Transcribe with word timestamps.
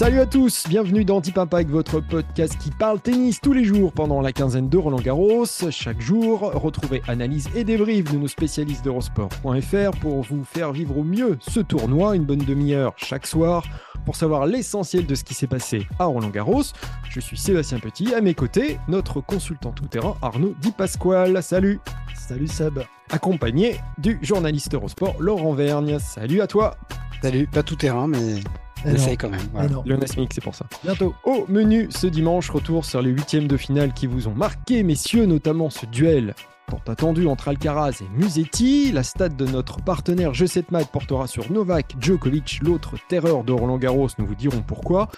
Salut 0.00 0.20
à 0.20 0.24
tous, 0.24 0.64
bienvenue 0.66 1.04
dans 1.04 1.20
Deep 1.20 1.36
Impact, 1.36 1.68
votre 1.68 2.00
podcast 2.00 2.56
qui 2.58 2.70
parle 2.70 3.02
tennis 3.02 3.38
tous 3.38 3.52
les 3.52 3.64
jours 3.64 3.92
pendant 3.92 4.22
la 4.22 4.32
quinzaine 4.32 4.70
de 4.70 4.78
Roland 4.78 4.98
Garros. 4.98 5.44
Chaque 5.68 6.00
jour, 6.00 6.52
retrouvez 6.54 7.02
analyse 7.06 7.50
et 7.54 7.64
débrief 7.64 8.10
de 8.10 8.16
nos 8.16 8.26
spécialistes 8.26 8.82
d'Eurosport.fr 8.82 9.98
pour 10.00 10.22
vous 10.22 10.42
faire 10.42 10.72
vivre 10.72 10.96
au 10.96 11.04
mieux 11.04 11.36
ce 11.40 11.60
tournoi, 11.60 12.16
une 12.16 12.24
bonne 12.24 12.38
demi-heure 12.38 12.94
chaque 12.96 13.26
soir 13.26 13.62
pour 14.06 14.16
savoir 14.16 14.46
l'essentiel 14.46 15.04
de 15.04 15.14
ce 15.14 15.22
qui 15.22 15.34
s'est 15.34 15.46
passé 15.46 15.86
à 15.98 16.06
Roland 16.06 16.30
Garros. 16.30 16.62
Je 17.10 17.20
suis 17.20 17.36
Sébastien 17.36 17.78
Petit, 17.78 18.14
à 18.14 18.22
mes 18.22 18.32
côtés, 18.32 18.78
notre 18.88 19.20
consultant 19.20 19.72
tout-terrain 19.72 20.16
Arnaud 20.22 20.54
Di 20.62 20.72
Pasquale. 20.72 21.42
Salut 21.42 21.78
Salut 22.16 22.48
Seb 22.48 22.80
Accompagné 23.10 23.78
du 23.98 24.18
journaliste 24.22 24.72
Eurosport 24.72 25.16
Laurent 25.20 25.52
Vergne. 25.52 25.98
Salut 25.98 26.40
à 26.40 26.46
toi 26.46 26.74
Salut, 27.20 27.46
pas 27.46 27.62
tout 27.62 27.76
terrain, 27.76 28.08
mais 28.08 28.40
essaye 28.86 29.16
quand 29.16 29.30
même. 29.30 29.40
Voilà. 29.52 29.68
Lionel 29.84 30.08
Smith, 30.08 30.30
c'est 30.34 30.42
pour 30.42 30.54
ça. 30.54 30.66
Bientôt. 30.82 31.14
Au 31.24 31.44
menu 31.48 31.88
ce 31.90 32.06
dimanche, 32.06 32.50
retour 32.50 32.84
sur 32.84 33.02
les 33.02 33.10
huitièmes 33.10 33.48
de 33.48 33.56
finale 33.56 33.92
qui 33.92 34.06
vous 34.06 34.28
ont 34.28 34.34
marqué, 34.34 34.82
messieurs, 34.82 35.26
notamment 35.26 35.70
ce 35.70 35.86
duel 35.86 36.34
tant 36.70 36.92
attendu 36.92 37.26
entre 37.26 37.48
Alcaraz 37.48 38.00
et 38.00 38.08
Musetti. 38.16 38.92
La 38.92 39.02
stade 39.02 39.36
de 39.36 39.44
notre 39.44 39.82
partenaire 39.82 40.32
G7 40.32 40.66
Mat 40.70 40.84
portera 40.84 41.26
sur 41.26 41.50
Novak 41.50 41.96
Djokovic, 42.00 42.60
l'autre 42.62 42.94
terreur 43.08 43.44
de 43.44 43.52
Roland 43.52 43.78
Garros. 43.78 44.08
Nous 44.18 44.26
vous 44.26 44.34
dirons 44.34 44.62
pourquoi. 44.62 45.08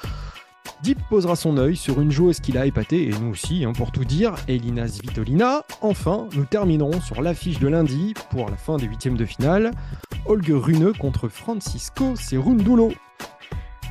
Deep 0.83 0.99
posera 1.11 1.37
son 1.37 1.59
œil 1.59 1.77
sur 1.77 2.01
une 2.01 2.11
joueuse 2.11 2.41
qu'il 2.41 2.57
a 2.59 2.67
épatée, 2.67 3.09
et 3.09 3.13
nous 3.21 3.31
aussi, 3.31 3.65
hein, 3.65 3.73
pour 3.73 3.93
tout 3.93 4.05
dire, 4.05 4.35
Elina 4.49 4.89
Svitolina. 4.89 5.65
Enfin, 5.81 6.27
nous 6.35 6.45
terminerons 6.45 7.01
sur 7.01 7.23
l'affiche 7.23 7.59
de 7.59 7.69
lundi 7.69 8.15
pour 8.31 8.49
la 8.49 8.57
fin 8.57 8.77
des 8.77 8.87
huitièmes 8.87 9.17
de 9.17 9.25
finale. 9.25 9.73
Holger 10.27 10.55
Rune 10.55 10.93
contre 10.99 11.29
Francisco 11.29 12.17
Cerundulo. 12.17 12.93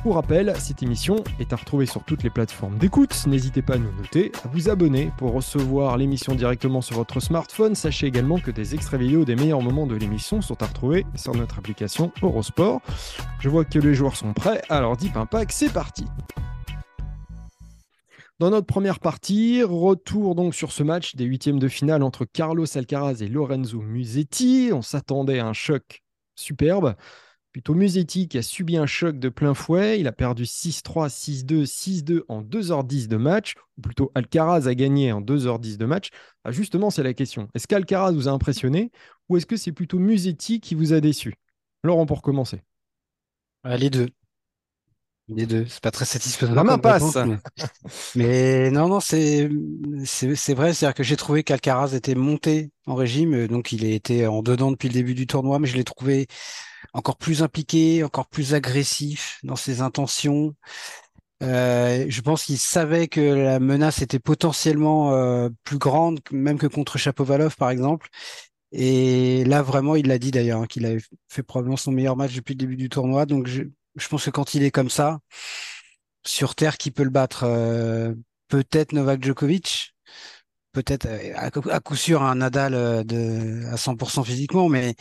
Pour 0.02 0.16
rappel, 0.16 0.52
cette 0.58 0.82
émission 0.82 1.22
est 1.38 1.52
à 1.52 1.56
retrouver 1.56 1.86
sur 1.86 2.02
toutes 2.02 2.24
les 2.24 2.30
plateformes 2.30 2.76
d'écoute. 2.76 3.14
N'hésitez 3.28 3.62
pas 3.62 3.74
à 3.74 3.78
nous 3.78 3.92
noter, 3.92 4.32
à 4.44 4.48
vous 4.48 4.68
abonner 4.68 5.12
pour 5.16 5.32
recevoir 5.32 5.96
l'émission 5.96 6.34
directement 6.34 6.80
sur 6.80 6.96
votre 6.96 7.20
smartphone. 7.20 7.76
Sachez 7.76 8.08
également 8.08 8.40
que 8.40 8.50
des 8.50 8.74
extraits 8.74 9.00
vidéo 9.00 9.24
des 9.24 9.36
meilleurs 9.36 9.62
moments 9.62 9.86
de 9.86 9.94
l'émission 9.94 10.42
sont 10.42 10.60
à 10.60 10.66
retrouver 10.66 11.06
sur 11.14 11.36
notre 11.36 11.60
application 11.60 12.10
Eurosport. 12.20 12.80
Je 13.38 13.48
vois 13.48 13.64
que 13.64 13.78
les 13.78 13.94
joueurs 13.94 14.16
sont 14.16 14.32
prêts, 14.32 14.60
alors 14.68 14.96
Deep 14.96 15.16
Impact, 15.16 15.52
c'est 15.52 15.72
parti 15.72 16.04
dans 18.40 18.50
notre 18.50 18.66
première 18.66 18.98
partie, 18.98 19.62
retour 19.62 20.34
donc 20.34 20.56
sur 20.56 20.72
ce 20.72 20.82
match 20.82 21.14
des 21.14 21.26
huitièmes 21.26 21.60
de 21.60 21.68
finale 21.68 22.02
entre 22.02 22.24
Carlos 22.24 22.66
Alcaraz 22.76 23.22
et 23.22 23.28
Lorenzo 23.28 23.80
Musetti. 23.80 24.70
On 24.72 24.82
s'attendait 24.82 25.38
à 25.38 25.46
un 25.46 25.52
choc 25.52 26.02
superbe. 26.34 26.96
Plutôt 27.52 27.74
Musetti 27.74 28.28
qui 28.28 28.38
a 28.38 28.42
subi 28.42 28.78
un 28.78 28.86
choc 28.86 29.18
de 29.18 29.28
plein 29.28 29.52
fouet. 29.52 30.00
Il 30.00 30.06
a 30.06 30.12
perdu 30.12 30.44
6-3, 30.44 31.10
6-2, 31.10 31.66
6-2 31.66 32.22
en 32.28 32.42
2h10 32.42 33.08
de 33.08 33.16
match. 33.16 33.54
Ou 33.76 33.82
plutôt 33.82 34.10
Alcaraz 34.14 34.66
a 34.66 34.74
gagné 34.74 35.12
en 35.12 35.20
2h10 35.20 35.76
de 35.76 35.84
match. 35.84 36.08
Ah, 36.44 36.50
justement, 36.50 36.88
c'est 36.88 37.02
la 37.02 37.12
question. 37.12 37.48
Est-ce 37.54 37.66
qu'Alcaraz 37.66 38.12
vous 38.12 38.28
a 38.28 38.32
impressionné 38.32 38.90
ou 39.28 39.36
est-ce 39.36 39.46
que 39.46 39.56
c'est 39.56 39.72
plutôt 39.72 39.98
Musetti 39.98 40.60
qui 40.60 40.74
vous 40.74 40.92
a 40.94 41.00
déçu? 41.00 41.34
Laurent, 41.84 42.06
pour 42.06 42.22
commencer. 42.22 42.62
Les 43.64 43.90
deux. 43.90 44.08
Les 45.28 45.46
deux, 45.46 45.66
c'est 45.68 45.82
pas 45.82 45.90
très 45.90 46.04
satisfaisant. 46.04 46.54
La 46.54 46.64
main 46.64 46.78
passe. 46.78 47.16
mais... 47.16 47.38
mais... 48.14 48.70
non, 48.70 48.88
non, 48.88 49.00
c'est 49.00 49.48
c'est 50.04 50.54
vrai, 50.54 50.74
c'est-à-dire 50.74 50.94
que 50.94 51.02
j'ai 51.02 51.16
trouvé 51.16 51.44
qu'Alcaraz 51.44 51.94
était 51.94 52.14
monté 52.14 52.70
en 52.86 52.94
régime, 52.94 53.46
donc 53.46 53.72
il 53.72 53.84
était 53.84 54.26
en 54.26 54.42
dedans 54.42 54.72
depuis 54.72 54.88
le 54.88 54.94
début 54.94 55.14
du 55.14 55.26
tournoi, 55.26 55.58
mais 55.58 55.68
je 55.68 55.76
l'ai 55.76 55.84
trouvé 55.84 56.26
encore 56.92 57.16
plus 57.16 57.42
impliqué, 57.42 58.04
encore 58.04 58.26
plus 58.26 58.54
agressif 58.54 59.38
dans 59.42 59.56
ses 59.56 59.80
intentions. 59.80 60.54
Euh, 61.42 62.06
je 62.08 62.20
pense 62.20 62.44
qu'il 62.44 62.58
savait 62.58 63.08
que 63.08 63.20
la 63.20 63.58
menace 63.58 64.00
était 64.00 64.20
potentiellement 64.20 65.12
euh, 65.14 65.48
plus 65.64 65.78
grande, 65.78 66.20
même 66.30 66.58
que 66.58 66.68
contre 66.68 66.98
Chapovalov, 66.98 67.56
par 67.56 67.70
exemple. 67.70 68.08
Et 68.72 69.44
là, 69.44 69.62
vraiment, 69.62 69.96
il 69.96 70.06
l'a 70.06 70.18
dit 70.18 70.30
d'ailleurs, 70.30 70.62
hein, 70.62 70.66
qu'il 70.66 70.86
avait 70.86 71.02
fait 71.28 71.42
probablement 71.42 71.76
son 71.76 71.92
meilleur 71.92 72.16
match 72.16 72.34
depuis 72.34 72.54
le 72.54 72.58
début 72.58 72.76
du 72.76 72.88
tournoi. 72.88 73.26
Donc, 73.26 73.46
je, 73.48 73.64
pense 74.08 74.24
que 74.24 74.30
quand 74.30 74.54
il 74.54 74.62
est 74.62 74.70
comme 74.70 74.90
ça, 74.90 75.20
sur 76.24 76.54
Terre, 76.54 76.78
qui 76.78 76.90
peut 76.90 77.04
le 77.04 77.10
battre 77.10 77.44
euh, 77.44 78.14
Peut-être 78.48 78.92
Novak 78.92 79.24
Djokovic, 79.24 79.91
peut-être 80.72 81.06
euh, 81.06 81.32
à, 81.36 81.80
coup 81.80 81.96
sûr 81.96 82.22
un 82.22 82.36
Nadal 82.36 82.74
euh, 82.74 83.04
de, 83.04 83.66
à 83.70 83.76
100% 83.76 84.24
physiquement, 84.24 84.68
mais 84.68 84.94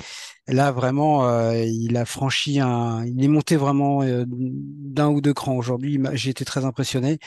là 0.48 0.72
vraiment, 0.72 1.28
euh, 1.28 1.56
il 1.66 1.98
a 1.98 2.06
franchi 2.06 2.60
un, 2.60 3.06
il 3.06 3.24
est 3.24 3.28
monté 3.28 3.56
vraiment 3.56 4.02
d'un 4.28 5.10
ou 5.10 5.22
deux 5.22 5.34
crans 5.34 5.56
aujourd'hui. 5.56 6.00
J'ai 6.14 6.32
été 6.32 6.46
très 6.46 6.66
impressionné, 6.66 7.20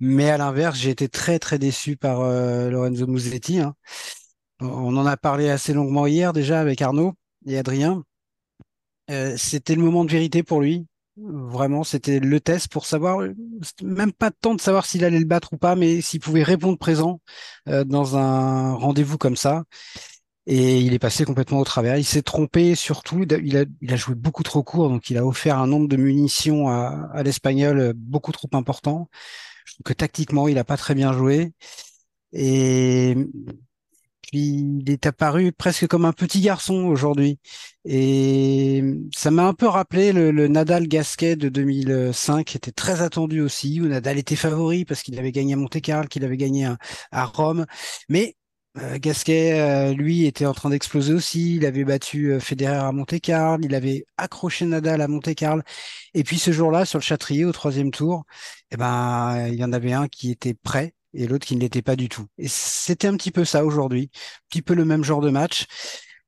mais 0.00 0.30
à 0.30 0.38
l'inverse, 0.38 0.78
j'ai 0.78 0.90
été 0.90 1.08
très 1.08 1.38
très 1.38 1.58
déçu 1.58 1.96
par 1.96 2.20
Lorenzo 2.20 3.06
Musetti. 3.06 3.60
Hein. 3.60 3.74
On 4.60 4.96
en 4.96 5.06
a 5.06 5.16
parlé 5.16 5.50
assez 5.50 5.72
longuement 5.72 6.06
hier 6.06 6.32
déjà 6.32 6.60
avec 6.60 6.82
Arnaud 6.82 7.14
et 7.46 7.58
Adrien. 7.58 8.02
C'était 9.36 9.74
le 9.74 9.82
moment 9.82 10.04
de 10.04 10.10
vérité 10.10 10.42
pour 10.42 10.60
lui. 10.60 10.86
Vraiment, 11.18 11.82
c'était 11.82 12.20
le 12.20 12.40
test 12.40 12.68
pour 12.68 12.84
savoir, 12.84 13.26
même 13.82 14.12
pas 14.12 14.30
temps 14.30 14.54
de 14.54 14.60
savoir 14.60 14.84
s'il 14.84 15.02
allait 15.02 15.18
le 15.18 15.24
battre 15.24 15.54
ou 15.54 15.56
pas, 15.56 15.74
mais 15.74 16.02
s'il 16.02 16.20
pouvait 16.20 16.42
répondre 16.42 16.76
présent 16.76 17.22
euh, 17.68 17.84
dans 17.84 18.18
un 18.18 18.74
rendez-vous 18.74 19.16
comme 19.16 19.36
ça. 19.36 19.64
Et 20.46 20.80
il 20.80 20.94
est 20.94 20.98
passé 20.98 21.24
complètement 21.24 21.58
au 21.58 21.64
travers. 21.64 21.96
Il 21.96 22.04
s'est 22.04 22.22
trompé 22.22 22.74
surtout. 22.74 23.24
Il 23.42 23.56
a, 23.56 23.96
joué 23.96 24.14
beaucoup 24.14 24.42
trop 24.42 24.62
court, 24.62 24.88
donc 24.88 25.10
il 25.10 25.18
a 25.18 25.26
offert 25.26 25.58
un 25.58 25.66
nombre 25.66 25.88
de 25.88 25.96
munitions 25.96 26.68
à, 26.68 27.22
l'espagnol 27.24 27.94
beaucoup 27.94 28.32
trop 28.32 28.48
important. 28.52 29.08
Que 29.84 29.92
tactiquement, 29.92 30.48
il 30.48 30.58
a 30.58 30.64
pas 30.64 30.76
très 30.76 30.94
bien 30.94 31.12
joué. 31.12 31.52
Et 32.32 33.16
il 34.32 34.90
est 34.90 35.06
apparu 35.06 35.52
presque 35.52 35.86
comme 35.86 36.04
un 36.04 36.12
petit 36.12 36.40
garçon 36.40 36.84
aujourd'hui. 36.84 37.38
Et 37.84 38.82
ça 39.14 39.30
m'a 39.30 39.46
un 39.46 39.54
peu 39.54 39.66
rappelé 39.66 40.12
le, 40.12 40.48
Nadal 40.48 40.88
Gasquet 40.88 41.36
de 41.36 41.48
2005, 41.48 42.46
qui 42.46 42.56
était 42.56 42.72
très 42.72 43.02
attendu 43.02 43.40
aussi, 43.40 43.80
où 43.80 43.86
Nadal 43.86 44.18
était 44.18 44.36
favori 44.36 44.84
parce 44.84 45.02
qu'il 45.02 45.18
avait 45.18 45.32
gagné 45.32 45.54
à 45.54 45.56
Monte-Carlo, 45.56 46.08
qu'il 46.08 46.24
avait 46.24 46.36
gagné 46.36 46.66
à, 46.66 46.78
à 47.12 47.24
Rome. 47.26 47.66
Mais 48.08 48.36
euh, 48.78 48.98
Gasquet, 48.98 49.58
euh, 49.60 49.94
lui, 49.94 50.26
était 50.26 50.44
en 50.44 50.52
train 50.52 50.68
d'exploser 50.70 51.14
aussi. 51.14 51.56
Il 51.56 51.64
avait 51.64 51.84
battu 51.84 52.32
euh, 52.32 52.40
Federer 52.40 52.76
à 52.76 52.92
Monte-Carlo, 52.92 53.64
il 53.64 53.74
avait 53.74 54.04
accroché 54.18 54.66
Nadal 54.66 55.00
à 55.00 55.08
Monte-Carlo. 55.08 55.62
Et 56.14 56.24
puis 56.24 56.38
ce 56.38 56.52
jour-là, 56.52 56.84
sur 56.84 56.98
le 56.98 57.02
Châtrier, 57.02 57.44
au 57.46 57.52
troisième 57.52 57.90
tour, 57.90 58.24
eh 58.70 58.76
ben, 58.76 59.48
il 59.48 59.54
y 59.54 59.64
en 59.64 59.72
avait 59.72 59.92
un 59.94 60.08
qui 60.08 60.30
était 60.30 60.54
prêt 60.54 60.94
et 61.16 61.26
l'autre 61.26 61.46
qui 61.46 61.56
ne 61.56 61.60
l'était 61.60 61.82
pas 61.82 61.96
du 61.96 62.08
tout. 62.08 62.26
Et 62.38 62.48
c'était 62.48 63.08
un 63.08 63.16
petit 63.16 63.30
peu 63.30 63.44
ça 63.44 63.64
aujourd'hui, 63.64 64.10
un 64.14 64.46
petit 64.50 64.62
peu 64.62 64.74
le 64.74 64.84
même 64.84 65.04
genre 65.04 65.20
de 65.20 65.30
match. 65.30 65.66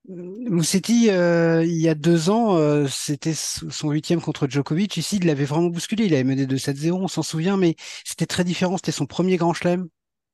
Moussetti, 0.08 1.10
euh, 1.10 1.62
il 1.64 1.76
y 1.76 1.88
a 1.88 1.94
deux 1.94 2.30
ans, 2.30 2.56
euh, 2.56 2.86
c'était 2.88 3.34
son 3.34 3.90
huitième 3.90 4.22
contre 4.22 4.48
Djokovic. 4.48 4.96
Ici, 4.96 5.16
il 5.16 5.26
l'avait 5.26 5.44
vraiment 5.44 5.68
bousculé. 5.68 6.06
Il 6.06 6.14
avait 6.14 6.24
mené 6.24 6.46
2-7-0, 6.46 6.92
on 6.92 7.08
s'en 7.08 7.22
souvient, 7.22 7.58
mais 7.58 7.76
c'était 8.04 8.24
très 8.26 8.42
différent. 8.44 8.78
C'était 8.78 8.92
son 8.92 9.04
premier 9.04 9.36
grand 9.36 9.52
chelem, 9.52 9.88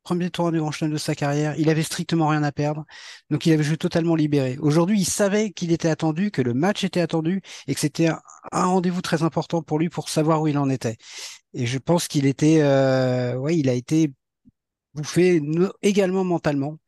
premier 0.05 0.31
tournoi 0.31 0.53
du 0.53 0.61
grand 0.61 0.71
chelem 0.71 0.93
de 0.93 0.97
sa 0.97 1.17
carrière. 1.17 1.57
Il 1.59 1.71
avait 1.71 1.83
strictement 1.83 2.29
rien 2.29 2.45
à 2.45 2.53
perdre. 2.53 2.85
Donc, 3.31 3.47
il 3.47 3.53
avait 3.53 3.65
joué 3.65 3.77
totalement 3.77 4.15
libéré. 4.15 4.59
Aujourd'hui, 4.61 5.01
il 5.01 5.07
savait 5.07 5.51
qu'il 5.51 5.73
était 5.73 5.89
attendu, 5.89 6.31
que 6.31 6.43
le 6.43 6.55
match 6.55 6.85
était 6.85 7.01
attendu 7.01 7.43
et 7.67 7.75
que 7.75 7.81
c'était 7.81 8.09
un, 8.09 8.21
un 8.53 8.67
rendez-vous 8.67 9.03
très 9.03 9.25
important 9.25 9.63
pour 9.63 9.81
lui 9.81 9.89
pour 9.89 10.09
savoir 10.09 10.41
où 10.41 10.47
il 10.47 10.59
en 10.59 10.71
était. 10.71 10.99
Et 11.55 11.67
je 11.67 11.79
pense 11.79 12.09
qu'il 12.09 12.27
était, 12.27 12.61
euh, 12.63 13.37
ouais, 13.37 13.57
il 13.57 13.69
a 13.69 13.75
été 13.75 14.13
bouffé 14.95 15.43
également 15.83 16.25
mentalement 16.25 16.79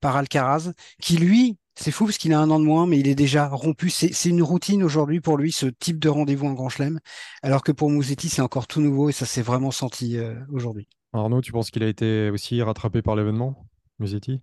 par 0.00 0.16
Alcaraz, 0.16 0.72
qui 1.00 1.16
lui, 1.16 1.56
c'est 1.76 1.90
fou 1.90 2.04
parce 2.04 2.18
qu'il 2.18 2.32
a 2.32 2.40
un 2.40 2.50
an 2.50 2.60
de 2.60 2.64
moins, 2.64 2.86
mais 2.86 2.98
il 2.98 3.08
est 3.08 3.14
déjà 3.14 3.48
rompu. 3.48 3.90
C'est 3.90 4.28
une 4.28 4.42
routine 4.42 4.82
aujourd'hui 4.82 5.20
pour 5.20 5.36
lui, 5.36 5.50
ce 5.52 5.66
type 5.66 5.98
de 5.98 6.08
rendez-vous 6.08 6.46
en 6.46 6.52
Grand 6.52 6.68
Chelem, 6.68 7.00
alors 7.42 7.62
que 7.62 7.72
pour 7.72 7.90
Mouzetti, 7.90 8.28
c'est 8.28 8.42
encore 8.42 8.66
tout 8.66 8.80
nouveau 8.80 9.08
et 9.08 9.12
ça 9.12 9.26
s'est 9.26 9.42
vraiment 9.42 9.70
senti 9.70 10.18
euh, 10.18 10.34
aujourd'hui. 10.52 10.88
Arnaud, 11.12 11.40
tu 11.40 11.52
penses 11.52 11.70
qu'il 11.70 11.82
a 11.82 11.88
été 11.88 12.30
aussi 12.30 12.60
rattrapé 12.62 13.00
par 13.02 13.16
l'événement, 13.16 13.66
Musetti? 13.98 14.40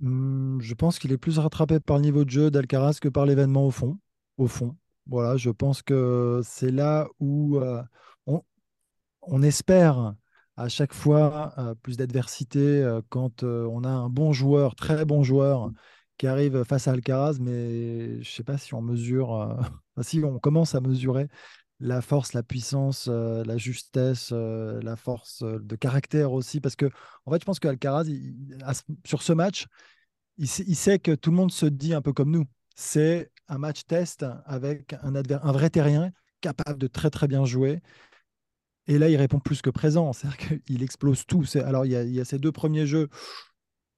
Mmh, 0.00 0.60
Je 0.60 0.74
pense 0.74 0.98
qu'il 0.98 1.12
est 1.12 1.18
plus 1.18 1.38
rattrapé 1.38 1.80
par 1.80 1.96
le 1.96 2.02
niveau 2.02 2.24
de 2.24 2.30
jeu 2.30 2.50
d'Alcaraz 2.50 2.98
que 3.00 3.08
par 3.08 3.26
l'événement 3.26 3.66
au 3.66 3.70
fond. 3.70 3.98
Au 4.36 4.46
fond, 4.48 4.76
voilà, 5.06 5.36
je 5.36 5.50
pense 5.50 5.80
que 5.82 6.40
c'est 6.44 6.70
là 6.70 7.08
où 7.20 7.56
euh, 7.58 7.82
on, 8.26 8.42
on 9.22 9.42
espère 9.42 10.14
à 10.56 10.68
chaque 10.68 10.94
fois 10.94 11.52
euh, 11.58 11.74
plus 11.74 11.96
d'adversité 11.96 12.60
euh, 12.60 13.00
quand 13.08 13.42
euh, 13.42 13.66
on 13.70 13.84
a 13.84 13.88
un 13.88 14.08
bon 14.08 14.32
joueur, 14.32 14.74
très 14.74 15.04
bon 15.04 15.22
joueur, 15.22 15.70
qui 16.18 16.26
arrive 16.26 16.64
face 16.64 16.88
à 16.88 16.92
Alcaraz, 16.92 17.38
mais 17.40 18.14
je 18.14 18.18
ne 18.18 18.24
sais 18.24 18.42
pas 18.42 18.56
si 18.56 18.72
on 18.74 18.80
mesure, 18.80 19.58
si 20.00 20.22
on 20.24 20.38
commence 20.38 20.74
à 20.74 20.80
mesurer 20.80 21.28
la 21.78 22.00
force, 22.00 22.32
la 22.32 22.42
puissance, 22.42 23.06
la 23.06 23.58
justesse, 23.58 24.32
la 24.32 24.96
force 24.96 25.42
de 25.42 25.76
caractère 25.76 26.32
aussi, 26.32 26.58
parce 26.62 26.74
que 26.74 26.86
en 27.26 27.32
fait, 27.32 27.40
je 27.40 27.44
pense 27.44 27.60
qu'Alcaraz, 27.60 28.06
sur 29.04 29.20
ce 29.20 29.34
match, 29.34 29.66
il 30.38 30.48
sait, 30.48 30.98
que 30.98 31.14
tout 31.14 31.30
le 31.30 31.36
monde 31.36 31.52
se 31.52 31.66
dit 31.66 31.92
un 31.92 32.00
peu 32.00 32.14
comme 32.14 32.30
nous. 32.30 32.46
C'est 32.74 33.30
un 33.48 33.58
match 33.58 33.84
test 33.84 34.24
avec 34.46 34.94
un 35.02 35.52
vrai 35.52 35.68
terrien 35.68 36.12
capable 36.40 36.78
de 36.78 36.86
très 36.86 37.10
très 37.10 37.28
bien 37.28 37.44
jouer. 37.44 37.82
Et 38.88 38.98
là, 38.98 39.08
il 39.08 39.16
répond 39.16 39.40
plus 39.40 39.62
que 39.62 39.70
présent. 39.70 40.12
C'est-à-dire 40.12 40.60
qu'il 40.62 40.82
explose 40.82 41.26
tout. 41.26 41.44
Alors, 41.56 41.86
il 41.86 41.92
y, 41.92 42.20
a, 42.20 42.24
ces 42.24 42.38
deux 42.38 42.52
premiers 42.52 42.86
jeux. 42.86 43.08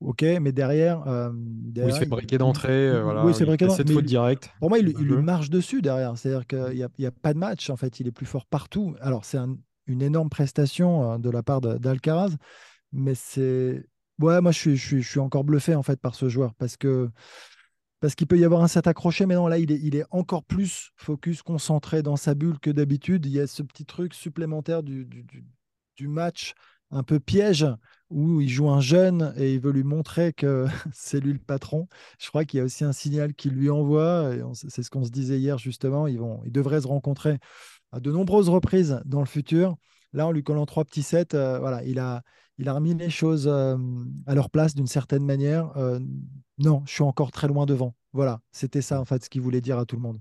Ok, 0.00 0.22
mais 0.22 0.52
derrière. 0.52 1.06
Euh, 1.08 1.30
oui, 1.76 1.92
c'est 1.98 2.08
briqué 2.08 2.38
d'entrée. 2.38 2.88
Euh, 2.88 3.02
voilà, 3.02 3.24
oui, 3.24 3.34
c'est 3.34 3.44
briqué 3.44 3.68
Cette 3.68 3.90
faute 3.90 4.04
directe. 4.04 4.50
Pour 4.60 4.68
moi, 4.68 4.78
il, 4.78 4.88
il 4.88 5.06
lui 5.06 5.22
marche 5.22 5.50
dessus 5.50 5.82
derrière. 5.82 6.16
C'est-à-dire 6.16 6.46
qu'il 6.46 6.86
n'y 6.98 7.04
a, 7.04 7.08
a, 7.08 7.10
pas 7.10 7.34
de 7.34 7.38
match. 7.38 7.68
En 7.70 7.76
fait, 7.76 7.98
il 8.00 8.06
est 8.06 8.12
plus 8.12 8.26
fort 8.26 8.46
partout. 8.46 8.94
Alors, 9.00 9.24
c'est 9.24 9.38
une 9.86 10.02
énorme 10.02 10.28
prestation 10.28 11.12
euh, 11.12 11.18
de 11.18 11.30
la 11.30 11.42
part 11.42 11.60
d'Alcaraz. 11.60 12.36
Mais 12.92 13.14
c'est. 13.14 13.84
Ouais, 14.20 14.40
moi, 14.40 14.52
je 14.52 14.58
suis, 14.58 14.76
je, 14.76 14.86
suis, 14.86 15.02
je 15.02 15.08
suis 15.08 15.20
encore 15.20 15.44
bluffé 15.44 15.74
en 15.74 15.82
fait 15.82 16.00
par 16.00 16.14
ce 16.14 16.28
joueur 16.28 16.54
parce 16.54 16.76
que 16.76 17.08
parce 18.00 18.14
qu'il 18.14 18.26
peut 18.26 18.38
y 18.38 18.44
avoir 18.44 18.62
un 18.62 18.68
set 18.68 18.86
accroché, 18.86 19.26
mais 19.26 19.34
non, 19.34 19.48
là, 19.48 19.58
il 19.58 19.96
est, 19.96 20.04
encore 20.10 20.44
plus 20.44 20.92
focus, 20.96 21.42
concentré 21.42 22.02
dans 22.02 22.16
sa 22.16 22.34
bulle 22.34 22.58
que 22.60 22.70
d'habitude. 22.70 23.26
Il 23.26 23.32
y 23.32 23.40
a 23.40 23.46
ce 23.46 23.62
petit 23.62 23.84
truc 23.84 24.14
supplémentaire 24.14 24.82
du, 24.82 25.08
match 26.02 26.54
un 26.90 27.02
peu 27.02 27.18
piège 27.18 27.66
où 28.08 28.40
il 28.40 28.48
joue 28.48 28.70
un 28.70 28.80
jeune 28.80 29.34
et 29.36 29.52
il 29.52 29.60
veut 29.60 29.72
lui 29.72 29.82
montrer 29.82 30.32
que 30.32 30.66
c'est 30.92 31.20
lui 31.20 31.32
le 31.32 31.40
patron. 31.40 31.88
Je 32.18 32.28
crois 32.28 32.44
qu'il 32.44 32.58
y 32.58 32.60
a 32.60 32.64
aussi 32.64 32.84
un 32.84 32.92
signal 32.92 33.34
qu'il 33.34 33.52
lui 33.52 33.68
envoie. 33.68 34.32
C'est 34.54 34.82
ce 34.82 34.90
qu'on 34.90 35.04
se 35.04 35.10
disait 35.10 35.38
hier, 35.38 35.58
justement. 35.58 36.06
Ils, 36.06 36.18
vont, 36.18 36.40
ils 36.44 36.52
devraient 36.52 36.82
se 36.82 36.86
rencontrer 36.86 37.38
à 37.90 38.00
de 38.00 38.12
nombreuses 38.12 38.48
reprises 38.48 39.00
dans 39.04 39.20
le 39.20 39.26
futur. 39.26 39.76
Là, 40.12 40.26
en 40.26 40.32
lui 40.32 40.42
collant 40.42 40.66
trois 40.66 40.84
petits 40.84 41.02
sets, 41.02 41.34
euh, 41.34 41.58
voilà, 41.58 41.84
il 41.84 41.98
a, 41.98 42.22
il 42.58 42.68
a 42.68 42.74
remis 42.74 42.94
les 42.94 43.10
choses 43.10 43.48
euh, 43.48 43.76
à 44.26 44.34
leur 44.34 44.50
place 44.50 44.74
d'une 44.74 44.86
certaine 44.86 45.24
manière. 45.24 45.76
Euh, 45.76 46.00
non, 46.58 46.82
je 46.86 46.92
suis 46.92 47.02
encore 47.02 47.30
très 47.30 47.46
loin 47.46 47.66
devant. 47.66 47.94
Voilà, 48.12 48.40
c'était 48.50 48.82
ça 48.82 49.00
en 49.00 49.04
fait 49.04 49.24
ce 49.24 49.30
qu'il 49.30 49.40
voulait 49.40 49.60
dire 49.60 49.78
à 49.78 49.84
tout 49.84 49.96
le 49.96 50.02
monde. 50.02 50.18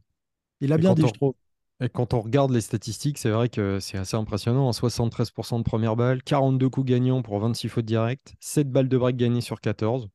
Il 0.62 0.72
a 0.72 0.78
bien 0.78 0.94
dit, 0.94 1.02
je 1.02 1.14
trouve. 1.14 1.34
Et 1.80 1.90
quand 1.90 2.14
on 2.14 2.22
regarde 2.22 2.52
les 2.52 2.62
statistiques, 2.62 3.18
c'est 3.20 3.30
vrai 3.30 3.50
que 3.50 3.80
c'est 3.80 3.98
assez 3.98 4.16
impressionnant. 4.16 4.72
73% 4.72 5.56
hein. 5.56 5.60
de 5.60 5.64
première 5.64 5.96
balle, 5.96 6.24
42 6.24 6.70
coups 6.70 6.88
gagnants 6.88 7.22
pour 7.22 7.40
26 7.40 7.70
fautes 7.70 7.86
directes, 7.86 8.34
7 8.40 8.72
balles 8.72 8.90
de 8.90 8.98
break 8.98 9.16
gagnées 9.16 9.42
sur 9.42 9.62
14. 9.62 10.08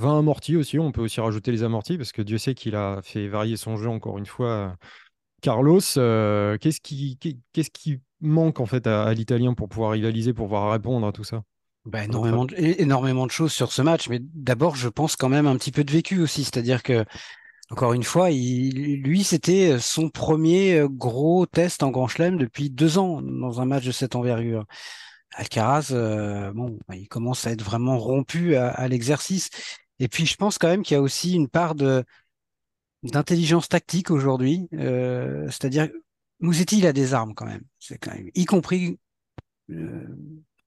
20 0.00 0.18
amortis 0.18 0.56
aussi, 0.56 0.78
on 0.78 0.92
peut 0.92 1.00
aussi 1.00 1.20
rajouter 1.20 1.50
les 1.50 1.62
amortis 1.62 1.96
parce 1.96 2.12
que 2.12 2.22
Dieu 2.22 2.38
sait 2.38 2.54
qu'il 2.54 2.76
a 2.76 3.00
fait 3.02 3.26
varier 3.26 3.56
son 3.56 3.76
jeu 3.76 3.88
encore 3.88 4.18
une 4.18 4.26
fois. 4.26 4.76
Carlos, 5.40 5.80
euh, 5.96 6.56
qu'est-ce 6.58 6.80
qui, 6.80 7.18
qu'est-ce 7.52 7.70
qui 7.70 8.00
manque 8.20 8.60
en 8.60 8.66
fait 8.66 8.86
à 8.86 9.12
l'Italien 9.14 9.54
pour 9.54 9.68
pouvoir 9.68 9.92
rivaliser, 9.92 10.32
pour 10.32 10.46
pouvoir 10.46 10.72
répondre 10.72 11.06
à 11.06 11.12
tout 11.12 11.24
ça? 11.24 11.42
Bah, 11.84 12.04
énormément, 12.04 12.44
de, 12.44 12.54
énormément 12.56 13.26
de 13.26 13.30
choses 13.30 13.52
sur 13.52 13.72
ce 13.72 13.82
match, 13.82 14.08
mais 14.08 14.18
d'abord, 14.20 14.76
je 14.76 14.88
pense 14.88 15.16
quand 15.16 15.28
même 15.28 15.46
un 15.46 15.56
petit 15.56 15.72
peu 15.72 15.84
de 15.84 15.92
vécu 15.92 16.20
aussi. 16.20 16.44
C'est-à-dire 16.44 16.82
que, 16.82 17.04
encore 17.70 17.92
une 17.92 18.02
fois, 18.02 18.30
il, 18.30 19.02
lui, 19.02 19.24
c'était 19.24 19.78
son 19.78 20.10
premier 20.10 20.80
euh, 20.80 20.88
gros 20.88 21.46
test 21.46 21.82
en 21.82 21.90
Grand 21.90 22.08
Chelem 22.08 22.36
depuis 22.36 22.70
deux 22.70 22.98
ans 22.98 23.22
dans 23.22 23.60
un 23.60 23.64
match 23.64 23.84
de 23.84 23.92
cette 23.92 24.16
envergure. 24.16 24.66
Alcaraz, 25.34 25.92
euh, 25.92 26.52
bon, 26.52 26.78
bah, 26.88 26.96
il 26.96 27.08
commence 27.08 27.46
à 27.46 27.52
être 27.52 27.62
vraiment 27.62 27.98
rompu 27.98 28.56
à, 28.56 28.88
l'exercice. 28.88 29.50
Et 29.98 30.08
puis, 30.08 30.26
je 30.26 30.36
pense 30.36 30.58
quand 30.58 30.68
même 30.68 30.82
qu'il 30.82 30.94
y 30.94 30.98
a 30.98 31.02
aussi 31.02 31.34
une 31.34 31.48
part 31.48 31.74
de 31.74 32.04
d'intelligence 33.04 33.68
tactique 33.68 34.10
aujourd'hui. 34.10 34.68
Euh, 34.74 35.46
c'est-à-dire, 35.46 35.88
Mouzetti, 36.40 36.78
il 36.78 36.86
a 36.86 36.92
des 36.92 37.14
armes 37.14 37.34
quand 37.34 37.46
même. 37.46 37.62
C'est 37.78 37.98
quand 37.98 38.12
même, 38.12 38.30
y 38.34 38.44
compris 38.44 38.98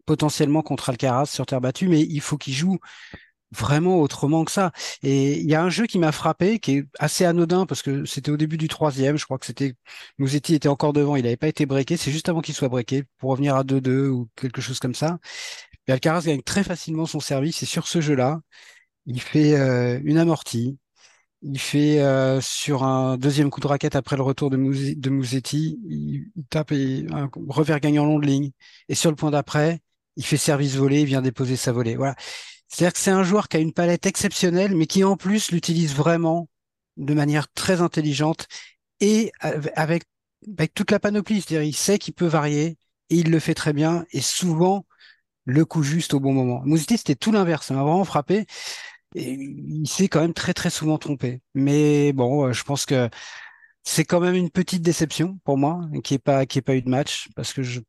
potentiellement 0.05 0.61
contre 0.61 0.89
Alcaraz 0.89 1.27
sur 1.27 1.45
terre 1.45 1.61
battue, 1.61 1.87
mais 1.87 2.01
il 2.01 2.21
faut 2.21 2.37
qu'il 2.37 2.53
joue 2.53 2.79
vraiment 3.51 3.99
autrement 3.99 4.45
que 4.45 4.51
ça. 4.51 4.71
Et 5.03 5.39
il 5.39 5.49
y 5.49 5.55
a 5.55 5.63
un 5.63 5.69
jeu 5.69 5.85
qui 5.85 5.99
m'a 5.99 6.11
frappé, 6.11 6.59
qui 6.59 6.77
est 6.77 6.85
assez 6.99 7.25
anodin 7.25 7.65
parce 7.65 7.81
que 7.81 8.05
c'était 8.05 8.31
au 8.31 8.37
début 8.37 8.57
du 8.57 8.67
troisième, 8.67 9.17
je 9.17 9.25
crois 9.25 9.37
que 9.37 9.45
c'était 9.45 9.73
Mouzetti 10.17 10.55
était 10.55 10.69
encore 10.69 10.93
devant, 10.93 11.15
il 11.15 11.23
n'avait 11.23 11.37
pas 11.37 11.47
été 11.47 11.65
breaké, 11.65 11.97
c'est 11.97 12.11
juste 12.11 12.29
avant 12.29 12.41
qu'il 12.41 12.55
soit 12.55 12.69
breaké 12.69 13.03
pour 13.17 13.31
revenir 13.31 13.55
à 13.55 13.63
2-2 13.63 14.07
ou 14.07 14.29
quelque 14.35 14.61
chose 14.61 14.79
comme 14.79 14.95
ça. 14.95 15.19
Et 15.87 15.91
Alcaraz 15.91 16.23
gagne 16.25 16.41
très 16.41 16.63
facilement 16.63 17.05
son 17.05 17.19
service 17.19 17.63
et 17.63 17.65
sur 17.65 17.87
ce 17.87 18.01
jeu-là, 18.01 18.41
il 19.05 19.21
fait 19.21 19.55
euh, 19.55 19.99
une 20.03 20.17
amortie, 20.17 20.77
il 21.41 21.59
fait 21.59 21.99
euh, 22.01 22.39
sur 22.41 22.83
un 22.83 23.17
deuxième 23.17 23.49
coup 23.49 23.61
de 23.61 23.67
raquette 23.67 23.95
après 23.95 24.15
le 24.15 24.21
retour 24.21 24.49
de, 24.49 24.57
Mouzetti, 24.57 25.79
il, 25.87 26.25
tape 26.49 26.71
un 26.71 27.29
revers 27.47 27.79
gagnant 27.79 28.05
long 28.05 28.19
de 28.19 28.27
ligne. 28.27 28.51
Et 28.89 28.95
sur 28.95 29.09
le 29.09 29.15
point 29.15 29.31
d'après, 29.31 29.79
il 30.15 30.25
fait 30.25 30.37
service 30.37 30.75
volé, 30.75 31.01
il 31.01 31.05
vient 31.05 31.21
déposer 31.21 31.55
sa 31.55 31.71
volée. 31.71 31.95
Voilà. 31.95 32.15
C'est-à-dire 32.67 32.93
que 32.93 32.99
c'est 32.99 33.11
un 33.11 33.23
joueur 33.23 33.47
qui 33.47 33.57
a 33.57 33.59
une 33.59 33.73
palette 33.73 34.05
exceptionnelle, 34.05 34.75
mais 34.75 34.87
qui 34.87 35.03
en 35.03 35.17
plus 35.17 35.51
l'utilise 35.51 35.93
vraiment 35.95 36.47
de 36.97 37.13
manière 37.13 37.51
très 37.53 37.81
intelligente 37.81 38.47
et 38.99 39.31
avec, 39.39 40.03
avec 40.57 40.73
toute 40.73 40.91
la 40.91 40.99
panoplie. 40.99 41.41
C'est-à-dire 41.41 41.63
il 41.63 41.75
sait 41.75 41.99
qu'il 41.99 42.13
peut 42.13 42.27
varier 42.27 42.77
et 43.09 43.15
il 43.15 43.31
le 43.31 43.39
fait 43.39 43.53
très 43.53 43.73
bien 43.73 44.05
et 44.11 44.21
souvent 44.21 44.85
le 45.45 45.65
coup 45.65 45.83
juste 45.83 46.13
au 46.13 46.19
bon 46.19 46.33
moment. 46.33 46.61
Moussetti, 46.65 46.97
c'était 46.97 47.15
tout 47.15 47.31
l'inverse. 47.31 47.67
Ça 47.67 47.73
m'a 47.73 47.83
vraiment 47.83 48.05
frappé. 48.05 48.45
Et 49.15 49.33
il 49.33 49.87
s'est 49.87 50.07
quand 50.07 50.21
même 50.21 50.33
très 50.33 50.53
très 50.53 50.69
souvent 50.69 50.97
trompé. 50.97 51.41
Mais 51.53 52.13
bon, 52.13 52.45
euh, 52.47 52.53
je 52.53 52.63
pense 52.63 52.85
que 52.85 53.09
c'est 53.83 54.05
quand 54.05 54.19
même 54.19 54.35
une 54.35 54.49
petite 54.51 54.81
déception 54.81 55.39
pour 55.43 55.57
moi 55.57 55.81
qui 56.03 56.13
n'ait 56.13 56.19
pas 56.19 56.45
qui 56.45 56.61
pas 56.61 56.75
eu 56.75 56.81
de 56.81 56.89
match 56.89 57.29
parce 57.35 57.53
que 57.53 57.63
je 57.63 57.81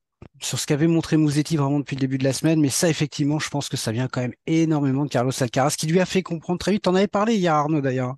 sur 0.43 0.59
ce 0.59 0.67
qu'avait 0.67 0.87
montré 0.87 1.17
Mouzetti 1.17 1.57
vraiment 1.57 1.79
depuis 1.79 1.97
le 1.97 2.01
début 2.01 2.19
de 2.19 2.25
la 2.25 2.33
semaine, 2.33 2.61
mais 2.61 2.69
ça, 2.69 2.89
effectivement, 2.89 3.39
je 3.39 3.49
pense 3.49 3.69
que 3.69 3.77
ça 3.77 3.93
vient 3.93 4.09
quand 4.09 4.21
même 4.21 4.35
énormément 4.47 5.05
de 5.05 5.11
Carlos 5.11 5.33
Alcaraz, 5.41 5.75
qui 5.79 5.87
lui 5.87 6.01
a 6.01 6.07
fait 6.07 6.23
comprendre 6.23 6.59
très 6.59 6.73
vite. 6.73 6.83
T'en 6.83 6.95
avais 6.95 7.07
parlé 7.07 7.37
hier, 7.37 7.55
Arnaud, 7.55 7.81
d'ailleurs. 7.81 8.17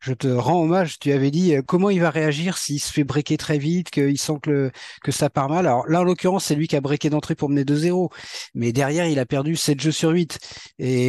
Je 0.00 0.12
te 0.12 0.28
rends 0.28 0.62
hommage. 0.62 0.98
Tu 0.98 1.12
avais 1.12 1.30
dit 1.30 1.56
euh, 1.56 1.62
comment 1.62 1.90
il 1.90 2.00
va 2.00 2.10
réagir 2.10 2.58
s'il 2.58 2.80
se 2.80 2.92
fait 2.92 3.04
breaker 3.04 3.36
très 3.36 3.58
vite, 3.58 3.90
qu'il 3.90 4.18
sent 4.18 4.38
que, 4.42 4.70
que 5.02 5.12
ça 5.12 5.28
part 5.30 5.48
mal. 5.48 5.66
Alors 5.66 5.88
là, 5.88 6.00
en 6.00 6.04
l'occurrence, 6.04 6.44
c'est 6.44 6.54
lui 6.54 6.68
qui 6.68 6.76
a 6.76 6.80
breaké 6.80 7.10
d'entrée 7.10 7.34
pour 7.34 7.48
mener 7.48 7.64
2-0. 7.64 8.10
Mais 8.54 8.72
derrière, 8.72 9.06
il 9.06 9.18
a 9.18 9.26
perdu 9.26 9.56
7 9.56 9.80
jeux 9.80 9.92
sur 9.92 10.10
8. 10.10 10.38
Et, 10.78 11.08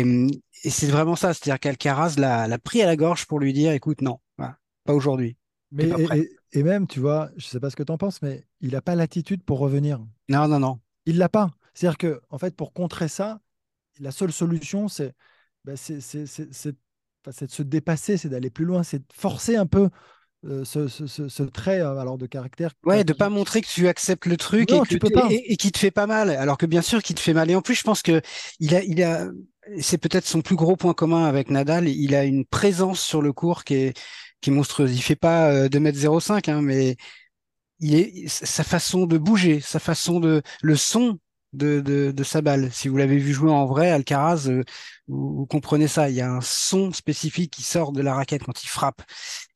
et 0.63 0.69
c'est 0.69 0.87
vraiment 0.87 1.15
ça. 1.15 1.33
C'est-à-dire 1.33 1.59
qu'Alcaraz 1.59 2.15
l'a 2.17 2.57
pris 2.57 2.81
à 2.81 2.85
la 2.85 2.95
gorge 2.95 3.25
pour 3.25 3.39
lui 3.39 3.53
dire, 3.53 3.71
écoute, 3.71 4.01
non, 4.01 4.19
pas 4.87 4.93
aujourd'hui. 4.93 5.37
Mais 5.71 5.83
et, 6.15 6.29
même, 6.55 6.87
tu 6.87 6.99
vois, 6.99 7.29
je 7.37 7.45
sais 7.45 7.59
pas 7.59 7.69
ce 7.69 7.75
que 7.75 7.83
tu 7.83 7.91
en 7.91 7.97
penses, 7.97 8.21
mais 8.21 8.45
il 8.61 8.71
n'a 8.71 8.81
pas 8.81 8.95
l'attitude 8.95 9.43
pour 9.43 9.59
revenir. 9.59 9.99
Non, 10.29 10.47
non, 10.47 10.59
non. 10.59 10.79
Il 11.05 11.17
l'a 11.17 11.29
pas. 11.29 11.51
C'est-à-dire 11.73 11.97
que, 11.97 12.21
en 12.29 12.37
fait, 12.37 12.55
pour 12.55 12.73
contrer 12.73 13.07
ça, 13.07 13.39
la 13.99 14.11
seule 14.11 14.31
solution, 14.31 14.87
c'est 14.87 15.13
bah, 15.63 15.73
de 15.73 17.47
se 17.47 17.61
dépasser, 17.63 18.17
c'est 18.17 18.29
d'aller 18.29 18.49
plus 18.49 18.65
loin, 18.65 18.83
c'est 18.83 18.99
de 18.99 19.13
forcer 19.13 19.55
un 19.55 19.65
peu 19.65 19.89
euh, 20.45 20.63
ce, 20.63 21.43
trait 21.43 21.81
euh, 21.81 21.97
alors 21.97 22.17
de 22.17 22.25
caractère. 22.25 22.71
Ouais, 22.85 23.03
de 23.03 23.13
pas 23.13 23.29
montrer 23.29 23.61
que 23.61 23.67
tu 23.67 23.87
acceptes 23.87 24.25
le 24.27 24.37
truc 24.37 24.71
et, 24.71 24.79
que 24.81 25.31
et, 25.31 25.57
qui 25.57 25.71
te 25.71 25.77
fait 25.79 25.91
pas 25.91 26.07
mal. 26.07 26.29
Alors 26.29 26.57
que 26.57 26.65
bien 26.65 26.81
sûr, 26.81 27.01
qui 27.01 27.13
te 27.15 27.19
fait 27.19 27.33
mal. 27.33 27.49
Et 27.49 27.55
en 27.55 27.61
plus, 27.61 27.75
je 27.75 27.83
pense 27.83 28.01
que 28.01 28.21
il 28.59 28.75
a, 28.75 28.83
il 28.83 29.03
a, 29.03 29.27
c'est 29.79 29.97
peut-être 29.97 30.25
son 30.25 30.41
plus 30.41 30.55
gros 30.55 30.75
point 30.75 30.93
commun 30.93 31.25
avec 31.25 31.49
Nadal. 31.49 31.87
Il 31.87 32.15
a 32.15 32.23
une 32.23 32.45
présence 32.45 33.01
sur 33.01 33.21
le 33.21 33.33
court 33.33 33.63
qui 33.63 33.75
est, 33.75 33.99
qui 34.41 34.49
est 34.49 34.53
monstrueuse. 34.53 34.95
Il 34.95 35.01
fait 35.01 35.15
pas 35.15 35.67
2m05, 35.67 36.49
euh, 36.49 36.53
hein, 36.53 36.61
mais 36.61 36.97
il 37.79 37.95
est 37.95 38.27
sa 38.27 38.63
façon 38.63 39.05
de 39.05 39.17
bouger, 39.17 39.59
sa 39.61 39.79
façon 39.79 40.19
de 40.19 40.41
le 40.61 40.75
son 40.75 41.19
de, 41.53 41.81
de, 41.81 42.23
sa 42.23 42.41
balle. 42.41 42.71
Si 42.71 42.87
vous 42.87 42.97
l'avez 42.97 43.17
vu 43.17 43.33
jouer 43.33 43.51
en 43.51 43.65
vrai, 43.65 43.89
Alcaraz, 43.91 44.47
euh, 44.47 44.63
vous, 45.07 45.45
comprenez 45.47 45.87
ça. 45.87 46.09
Il 46.09 46.15
y 46.15 46.21
a 46.21 46.31
un 46.31 46.41
son 46.41 46.91
spécifique 46.91 47.51
qui 47.51 47.63
sort 47.63 47.91
de 47.91 48.01
la 48.01 48.13
raquette 48.13 48.43
quand 48.43 48.63
il 48.63 48.67
frappe. 48.67 49.01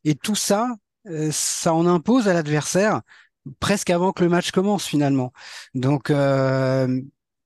Et 0.06 0.16
tout 0.16 0.36
ça, 0.36 0.76
euh, 1.08 1.30
ça 1.32 1.74
en 1.74 1.86
impose 1.88 2.28
à 2.28 2.34
l'adversaire 2.34 3.02
presque 3.60 3.90
avant 3.90 4.14
que 4.14 4.24
le 4.24 4.30
match 4.30 4.52
commence 4.52 4.86
finalement. 4.86 5.34
Donc 5.74 6.12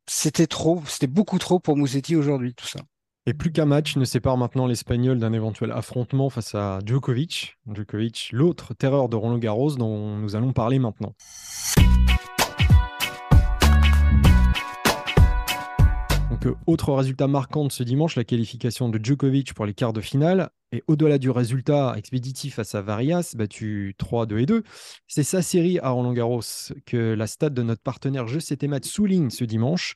c'était 0.07 0.47
trop, 0.47 0.83
c'était 0.87 1.07
beaucoup 1.07 1.39
trop 1.39 1.59
pour 1.59 1.77
Moussetti 1.77 2.15
aujourd'hui 2.15 2.53
tout 2.53 2.67
ça. 2.67 2.79
Et 3.27 3.33
plus 3.33 3.51
qu'un 3.51 3.65
match 3.65 3.97
ne 3.97 4.05
sépare 4.05 4.37
maintenant 4.37 4.67
l'Espagnol 4.67 5.17
d'un 5.17 5.33
éventuel 5.33 5.71
affrontement 5.71 6.29
face 6.29 6.53
à 6.53 6.77
Djokovic. 6.85 7.57
Djokovic, 7.73 8.29
l'autre 8.31 8.75
terreur 8.75 9.09
de 9.09 9.15
Roland 9.15 9.39
Garros 9.39 9.77
dont 9.77 10.15
nous 10.15 10.35
allons 10.35 10.53
parler 10.53 10.77
maintenant. 10.77 11.15
Donc, 16.29 16.45
euh, 16.45 16.53
autre 16.67 16.93
résultat 16.93 17.27
marquant 17.27 17.65
de 17.65 17.71
ce 17.71 17.81
dimanche, 17.81 18.15
la 18.15 18.23
qualification 18.23 18.89
de 18.89 19.03
Djokovic 19.03 19.55
pour 19.55 19.65
les 19.65 19.73
quarts 19.73 19.93
de 19.93 20.01
finale. 20.01 20.51
Et 20.71 20.83
au-delà 20.87 21.17
du 21.17 21.31
résultat 21.31 21.95
expéditif 21.97 22.55
face 22.55 22.75
à 22.75 22.83
Varias, 22.83 23.33
battu 23.35 23.95
3, 23.97 24.27
2 24.27 24.39
et 24.39 24.45
2, 24.45 24.61
c'est 25.07 25.23
sa 25.23 25.41
série 25.41 25.79
à 25.79 25.89
Roland 25.89 26.13
Garros 26.13 26.41
que 26.85 27.15
la 27.15 27.25
stade 27.25 27.55
de 27.55 27.63
notre 27.63 27.81
partenaire 27.81 28.27
Je 28.27 28.67
Mat 28.67 28.85
souligne 28.85 29.31
ce 29.31 29.45
dimanche. 29.45 29.95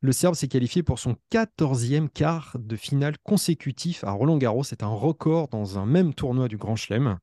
Le 0.00 0.12
Serbe 0.12 0.36
s'est 0.36 0.46
qualifié 0.46 0.84
pour 0.84 1.00
son 1.00 1.16
14e 1.32 2.08
quart 2.08 2.56
de 2.56 2.76
finale 2.76 3.18
consécutif 3.24 4.04
à 4.04 4.12
Roland 4.12 4.36
Garros. 4.36 4.62
C'est 4.62 4.84
un 4.84 4.88
record 4.94 5.48
dans 5.48 5.76
un 5.76 5.86
même 5.86 6.14
tournoi 6.14 6.46
du 6.46 6.56
Grand 6.56 6.76
Chelem. 6.76 7.18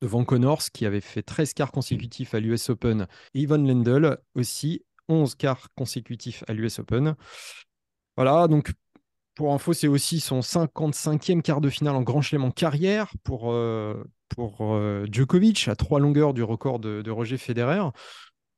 Devant 0.00 0.24
Connors, 0.24 0.62
qui 0.72 0.86
avait 0.86 1.00
fait 1.00 1.22
13 1.22 1.52
quarts 1.52 1.72
consécutifs 1.72 2.34
à 2.34 2.40
l'US 2.40 2.68
Open, 2.68 3.08
et 3.34 3.40
Ivan 3.40 3.58
Lendl 3.58 4.18
aussi, 4.36 4.84
11 5.08 5.34
quarts 5.34 5.68
consécutifs 5.74 6.44
à 6.46 6.52
l'US 6.52 6.78
Open. 6.78 7.16
Voilà, 8.16 8.46
donc 8.46 8.72
pour 9.34 9.52
info, 9.52 9.72
c'est 9.72 9.88
aussi 9.88 10.20
son 10.20 10.40
55e 10.40 11.42
quart 11.42 11.60
de 11.60 11.70
finale 11.70 11.96
en 11.96 12.02
Grand 12.02 12.22
Chelem 12.22 12.44
en 12.44 12.52
carrière 12.52 13.10
pour, 13.24 13.50
euh, 13.50 14.04
pour 14.28 14.78
Djokovic, 15.10 15.66
à 15.66 15.74
trois 15.74 15.98
longueurs 15.98 16.34
du 16.34 16.44
record 16.44 16.78
de, 16.78 17.10
Roger 17.10 17.36
Federer. 17.36 17.82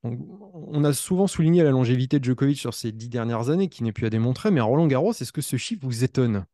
On 0.03 0.83
a 0.83 0.93
souvent 0.93 1.27
souligné 1.27 1.63
la 1.63 1.71
longévité 1.71 2.19
de 2.19 2.23
Djokovic 2.23 2.57
sur 2.57 2.73
ces 2.73 2.91
dix 2.91 3.09
dernières 3.09 3.49
années, 3.49 3.69
qui 3.69 3.83
n'est 3.83 3.91
plus 3.91 4.05
à 4.05 4.09
démontrer, 4.09 4.51
mais 4.51 4.59
à 4.59 4.63
Roland 4.63 4.87
Garros, 4.87 5.11
est-ce 5.11 5.31
que 5.31 5.41
ce 5.41 5.57
chiffre 5.57 5.85
vous 5.85 6.03
étonne, 6.03 6.45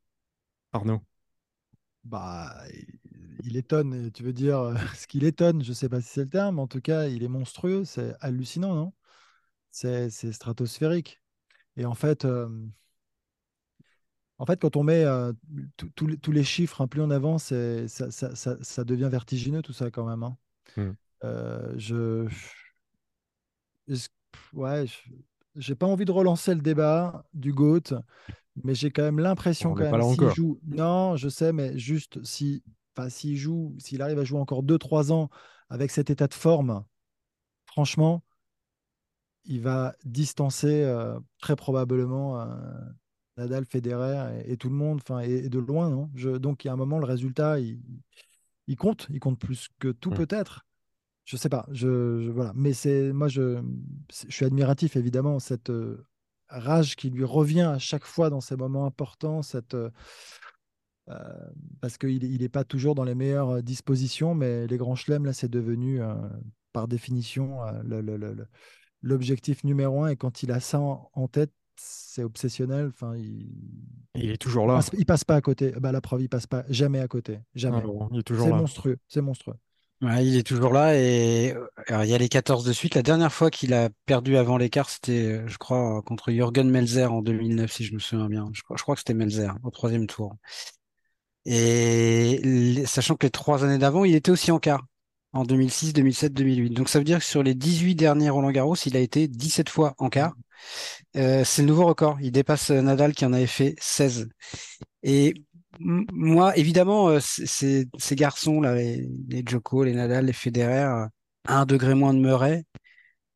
Arnaud? 0.71 1.01
Bah, 2.03 2.55
il 3.43 3.57
étonne, 3.57 4.11
tu 4.11 4.23
veux 4.23 4.33
dire 4.33 4.75
ce 4.95 5.07
qu'il 5.07 5.23
étonne, 5.23 5.63
je 5.63 5.69
ne 5.69 5.75
sais 5.75 5.89
pas 5.89 6.01
si 6.01 6.09
c'est 6.09 6.23
le 6.23 6.29
terme, 6.29 6.59
en 6.59 6.67
tout 6.67 6.81
cas, 6.81 7.07
il 7.07 7.23
est 7.23 7.29
monstrueux, 7.29 7.85
c'est 7.85 8.15
hallucinant, 8.19 8.75
non? 8.75 8.93
C'est 9.71 10.09
stratosphérique. 10.09 11.19
Et 11.77 11.85
en 11.85 11.95
fait, 11.95 12.27
en 14.37 14.45
fait, 14.45 14.59
quand 14.59 14.75
on 14.75 14.83
met 14.83 15.03
tous 15.95 16.31
les 16.31 16.43
chiffres 16.43 16.81
un 16.81 16.87
plus 16.87 17.01
en 17.01 17.09
avant, 17.09 17.39
ça, 17.39 17.55
devient 17.55 19.09
vertigineux 19.11 19.61
tout 19.63 19.73
ça 19.73 19.89
quand 19.89 20.05
même. 20.05 20.23
Hein. 20.23 20.37
Mmh. 20.77 20.91
je, 21.77 22.27
ouais, 24.53 24.85
j'ai 25.55 25.75
pas 25.75 25.85
envie 25.85 26.05
de 26.05 26.11
relancer 26.11 26.53
le 26.53 26.61
débat 26.61 27.25
du 27.33 27.53
GOAT, 27.53 27.93
mais 28.63 28.75
j'ai 28.75 28.91
quand 28.91 29.03
même 29.03 29.19
l'impression 29.19 29.73
quand 29.73 29.91
même 29.91 30.01
s'il 30.13 30.29
joue. 30.31 30.59
Non, 30.65 31.15
je 31.15 31.29
sais, 31.29 31.53
mais 31.53 31.77
juste 31.77 32.23
si, 32.23 32.63
s'il 33.09 33.37
joue, 33.37 33.75
s'il 33.79 34.01
arrive 34.01 34.19
à 34.19 34.23
jouer 34.23 34.39
encore 34.39 34.63
2-3 34.63 35.11
ans 35.11 35.29
avec 35.69 35.91
cet 35.91 36.09
état 36.09 36.27
de 36.27 36.33
forme, 36.33 36.83
franchement, 37.65 38.23
il 39.45 39.61
va 39.61 39.95
distancer 40.05 40.87
très 41.39 41.55
probablement 41.55 42.45
Nadal, 43.37 43.65
Federer 43.65 44.43
et, 44.45 44.57
tout 44.57 44.69
le 44.69 44.75
monde, 44.75 44.99
enfin, 45.01 45.19
et, 45.19 45.49
de 45.49 45.59
loin. 45.59 45.89
Non? 45.89 46.09
Je, 46.15 46.29
donc, 46.29 46.63
il 46.63 46.67
y 46.67 46.69
a 46.69 46.73
un 46.73 46.77
moment, 46.77 46.99
le 46.99 47.05
résultat, 47.05 47.59
il, 47.59 47.79
il 48.67 48.75
compte, 48.75 49.07
il 49.09 49.19
compte 49.19 49.39
plus 49.39 49.69
que 49.79 49.89
tout 49.89 50.11
mmh. 50.11 50.15
peut-être. 50.15 50.65
Je 51.25 51.37
sais 51.37 51.49
pas, 51.49 51.65
je, 51.71 52.29
voilà. 52.29 52.51
Mais 52.55 52.73
c'est 52.73 53.13
moi, 53.13 53.27
je, 53.27 53.61
je 54.27 54.33
suis 54.33 54.45
admiratif 54.45 54.95
évidemment 54.95 55.39
cette 55.39 55.71
rage 56.49 56.95
qui 56.95 57.09
lui 57.09 57.23
revient 57.23 57.61
à 57.61 57.79
chaque 57.79 58.05
fois 58.05 58.29
dans 58.29 58.41
ces 58.41 58.55
moments 58.55 58.85
importants, 58.85 59.41
cette 59.41 59.75
parce 61.81 61.97
qu'il 61.97 62.41
n'est 62.41 62.49
pas 62.49 62.63
toujours 62.63 62.95
dans 62.95 63.03
les 63.03 63.15
meilleures 63.15 63.61
dispositions, 63.61 64.35
mais 64.35 64.67
les 64.67 64.77
grands 64.77 64.95
chelems, 64.95 65.25
là, 65.25 65.33
c'est 65.33 65.49
devenu 65.49 65.99
par 66.71 66.87
définition 66.87 67.59
l'objectif 69.01 69.63
numéro 69.63 70.03
un. 70.03 70.09
Et 70.09 70.15
quand 70.15 70.43
il 70.43 70.51
a 70.51 70.59
ça 70.59 70.79
en 70.79 71.27
tête, 71.27 71.51
c'est 71.75 72.23
obsessionnel. 72.23 72.87
Enfin, 72.87 73.15
il... 73.17 73.51
il 74.15 74.31
est 74.31 74.37
toujours 74.37 74.65
là. 74.65 74.79
Il 74.93 75.05
passe, 75.05 75.05
passe 75.05 75.23
pas 75.25 75.35
à 75.35 75.41
côté. 75.41 75.71
Bah, 75.71 75.91
la 75.91 76.01
preuve, 76.01 76.21
il 76.21 76.29
passe 76.29 76.47
pas 76.47 76.63
jamais 76.69 76.99
à 76.99 77.07
côté. 77.07 77.39
Jamais. 77.53 77.81
C'est 78.25 78.49
monstrueux. 78.49 78.97
C'est 79.07 79.21
monstrueux. 79.21 79.55
Il 80.21 80.37
est 80.37 80.45
toujours 80.45 80.73
là 80.73 80.95
et 80.95 81.55
il 81.89 82.05
y 82.05 82.13
a 82.13 82.17
les 82.17 82.29
14 82.29 82.65
de 82.65 82.73
suite. 82.73 82.95
La 82.95 83.01
dernière 83.03 83.31
fois 83.31 83.49
qu'il 83.49 83.73
a 83.73 83.89
perdu 84.05 84.37
avant 84.37 84.57
l'écart, 84.57 84.89
c'était, 84.89 85.47
je 85.47 85.57
crois, 85.57 86.01
contre 86.03 86.31
Jürgen 86.31 86.69
Melzer 86.69 87.11
en 87.11 87.21
2009, 87.21 87.71
si 87.71 87.83
je 87.85 87.93
me 87.93 87.99
souviens 87.99 88.27
bien. 88.27 88.49
Je 88.53 88.61
crois, 88.63 88.95
que 88.95 88.99
c'était 88.99 89.13
Melzer 89.13 89.55
au 89.63 89.71
troisième 89.71 90.07
tour. 90.07 90.35
Et 91.45 92.83
sachant 92.85 93.15
que 93.15 93.25
les 93.25 93.31
trois 93.31 93.63
années 93.63 93.77
d'avant, 93.77 94.05
il 94.05 94.15
était 94.15 94.31
aussi 94.31 94.51
en 94.51 94.59
quart 94.59 94.85
en 95.33 95.43
2006, 95.45 95.93
2007, 95.93 96.33
2008. 96.33 96.69
Donc 96.71 96.89
ça 96.89 96.99
veut 96.99 97.05
dire 97.05 97.19
que 97.19 97.25
sur 97.25 97.43
les 97.43 97.55
18 97.55 97.95
derniers 97.95 98.29
Roland 98.29 98.51
Garros, 98.51 98.75
il 98.85 98.95
a 98.95 98.99
été 98.99 99.27
17 99.27 99.69
fois 99.69 99.95
en 99.97 100.09
quart. 100.09 100.33
Euh, 101.17 101.43
c'est 101.43 101.63
le 101.63 101.67
nouveau 101.67 101.85
record. 101.85 102.17
Il 102.21 102.31
dépasse 102.31 102.71
euh, 102.71 102.81
Nadal 102.81 103.13
qui 103.13 103.25
en 103.25 103.33
avait 103.33 103.47
fait 103.47 103.75
16. 103.79 104.29
Et 105.03 105.33
moi, 105.79 106.55
évidemment, 106.57 107.09
euh, 107.09 107.19
ces, 107.19 107.87
garçons, 108.11 108.61
là, 108.61 108.75
les, 108.75 109.07
les, 109.27 109.43
les 109.43 109.93
Nadal, 109.93 110.25
les 110.25 110.33
Federer, 110.33 111.07
un 111.45 111.65
degré 111.65 111.95
moins 111.95 112.13
de 112.13 112.19
Murray, 112.19 112.63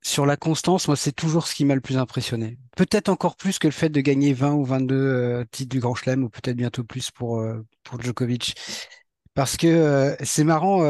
sur 0.03 0.25
la 0.25 0.37
constance, 0.37 0.87
moi, 0.87 0.95
c'est 0.95 1.11
toujours 1.11 1.47
ce 1.47 1.55
qui 1.55 1.65
m'a 1.65 1.75
le 1.75 1.81
plus 1.81 1.97
impressionné. 1.97 2.57
Peut-être 2.75 3.09
encore 3.09 3.35
plus 3.35 3.59
que 3.59 3.67
le 3.67 3.73
fait 3.73 3.89
de 3.89 3.99
gagner 3.99 4.33
20 4.33 4.53
ou 4.53 4.63
22 4.63 5.45
titres 5.51 5.69
du 5.69 5.79
Grand 5.79 5.95
Chelem, 5.95 6.23
ou 6.23 6.29
peut-être 6.29 6.55
bientôt 6.55 6.83
plus 6.83 7.11
pour, 7.11 7.43
pour 7.83 8.01
Djokovic. 8.01 8.55
Parce 9.33 9.57
que 9.57 10.15
c'est 10.23 10.45
marrant, 10.45 10.81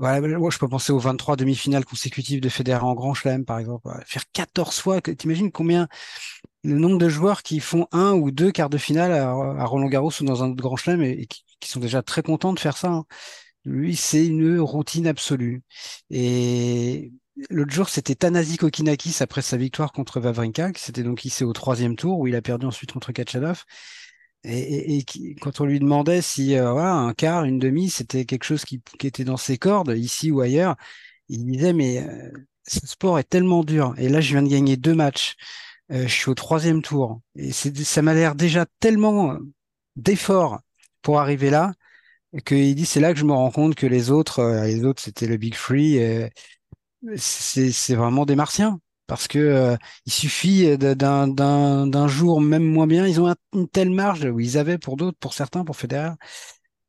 voilà, 0.00 0.26
moi, 0.38 0.50
je 0.50 0.56
peux 0.56 0.68
penser 0.68 0.92
aux 0.92 0.98
23 0.98 1.36
demi-finales 1.36 1.84
consécutives 1.84 2.40
de 2.40 2.48
Federer 2.48 2.84
en 2.84 2.94
Grand 2.94 3.12
Chelem, 3.12 3.44
par 3.44 3.58
exemple. 3.58 3.86
Faire 4.06 4.24
14 4.32 4.78
fois, 4.80 5.02
t'imagines 5.02 5.52
combien 5.52 5.88
le 6.62 6.78
nombre 6.78 6.98
de 6.98 7.08
joueurs 7.08 7.42
qui 7.42 7.60
font 7.60 7.86
un 7.92 8.12
ou 8.12 8.30
deux 8.30 8.52
quarts 8.52 8.70
de 8.70 8.78
finale 8.78 9.12
à, 9.12 9.64
Roland 9.64 9.88
Garros 9.88 10.12
ou 10.20 10.24
dans 10.24 10.44
un 10.44 10.50
autre 10.50 10.62
Grand 10.62 10.76
Chelem 10.76 11.02
et, 11.02 11.26
qui, 11.26 11.44
sont 11.68 11.80
déjà 11.80 12.02
très 12.02 12.22
contents 12.22 12.52
de 12.52 12.60
faire 12.60 12.76
ça. 12.76 12.88
Hein. 12.88 13.04
Lui, 13.64 13.96
c'est 13.96 14.26
une 14.26 14.58
routine 14.60 15.06
absolue. 15.06 15.62
Et 16.10 17.12
l'autre 17.50 17.72
jour, 17.72 17.88
c'était 17.88 18.14
Tanasi 18.14 18.56
Kokinakis 18.56 19.16
après 19.20 19.42
sa 19.42 19.56
victoire 19.56 19.92
contre 19.92 20.20
Vavrinka, 20.20 20.72
qui 20.72 20.82
s'était 20.82 21.02
donc 21.02 21.24
hissé 21.24 21.44
au 21.44 21.52
troisième 21.52 21.96
tour, 21.96 22.18
où 22.18 22.26
il 22.26 22.34
a 22.36 22.42
perdu 22.42 22.66
ensuite 22.66 22.92
contre 22.92 23.12
Kachanov. 23.12 23.64
Et, 24.44 25.04
quand 25.40 25.60
on 25.60 25.66
lui 25.66 25.80
demandait 25.80 26.22
si 26.22 26.54
euh, 26.56 26.74
un 26.74 27.12
quart, 27.12 27.44
une 27.44 27.58
demi, 27.58 27.90
c'était 27.90 28.24
quelque 28.24 28.44
chose 28.44 28.64
qui, 28.64 28.82
était 29.02 29.24
dans 29.24 29.36
ses 29.36 29.58
cordes, 29.58 29.94
ici 29.96 30.30
ou 30.30 30.40
ailleurs, 30.40 30.76
il 31.28 31.44
disait 31.44 31.74
mais 31.74 31.98
euh, 32.02 32.30
ce 32.66 32.86
sport 32.86 33.18
est 33.18 33.28
tellement 33.28 33.64
dur. 33.64 33.94
Et 33.98 34.08
là, 34.08 34.20
je 34.20 34.32
viens 34.32 34.42
de 34.42 34.48
gagner 34.48 34.76
deux 34.76 34.94
matchs. 34.94 35.36
Euh, 35.92 36.06
je 36.06 36.12
suis 36.12 36.30
au 36.30 36.34
troisième 36.34 36.82
tour. 36.82 37.20
Et 37.36 37.52
ça 37.52 38.02
m'a 38.02 38.14
l'air 38.14 38.34
déjà 38.34 38.66
tellement 38.80 39.36
d'efforts 39.96 40.60
pour 41.02 41.20
arriver 41.20 41.50
là 41.50 41.72
qu'il 42.46 42.74
dit 42.76 42.86
c'est 42.86 43.00
là 43.00 43.12
que 43.12 43.18
je 43.18 43.24
me 43.24 43.32
rends 43.32 43.50
compte 43.50 43.74
que 43.74 43.86
les 43.86 44.10
autres, 44.10 44.64
les 44.64 44.84
autres 44.84 45.02
c'était 45.02 45.26
le 45.26 45.36
Big 45.36 45.54
Free. 45.54 45.98
c'est 47.16 47.94
vraiment 47.94 48.24
des 48.24 48.36
martiens 48.36 48.78
parce 49.10 49.26
que 49.26 49.40
euh, 49.40 49.76
il 50.06 50.12
suffit 50.12 50.78
d'un 50.78 52.06
jour 52.08 52.40
même 52.40 52.62
moins 52.62 52.86
bien, 52.86 53.08
ils 53.08 53.20
ont 53.20 53.34
une 53.52 53.68
telle 53.68 53.90
marge, 53.90 54.24
où 54.24 54.38
ils 54.38 54.56
avaient 54.56 54.78
pour 54.78 54.96
d'autres, 54.96 55.18
pour 55.18 55.34
certains, 55.34 55.64
pour 55.64 55.76
Federer, 55.76 56.12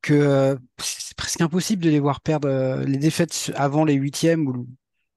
que 0.03 0.13
euh, 0.13 0.55
c'est 0.79 1.17
presque 1.17 1.41
impossible 1.41 1.83
de 1.83 1.89
les 1.89 1.99
voir 1.99 2.21
perdre 2.21 2.47
euh, 2.47 2.83
les 2.85 2.99
défaites 2.99 3.51
avant 3.55 3.85
les 3.85 3.95
huitièmes 3.95 4.47
ou, 4.47 4.67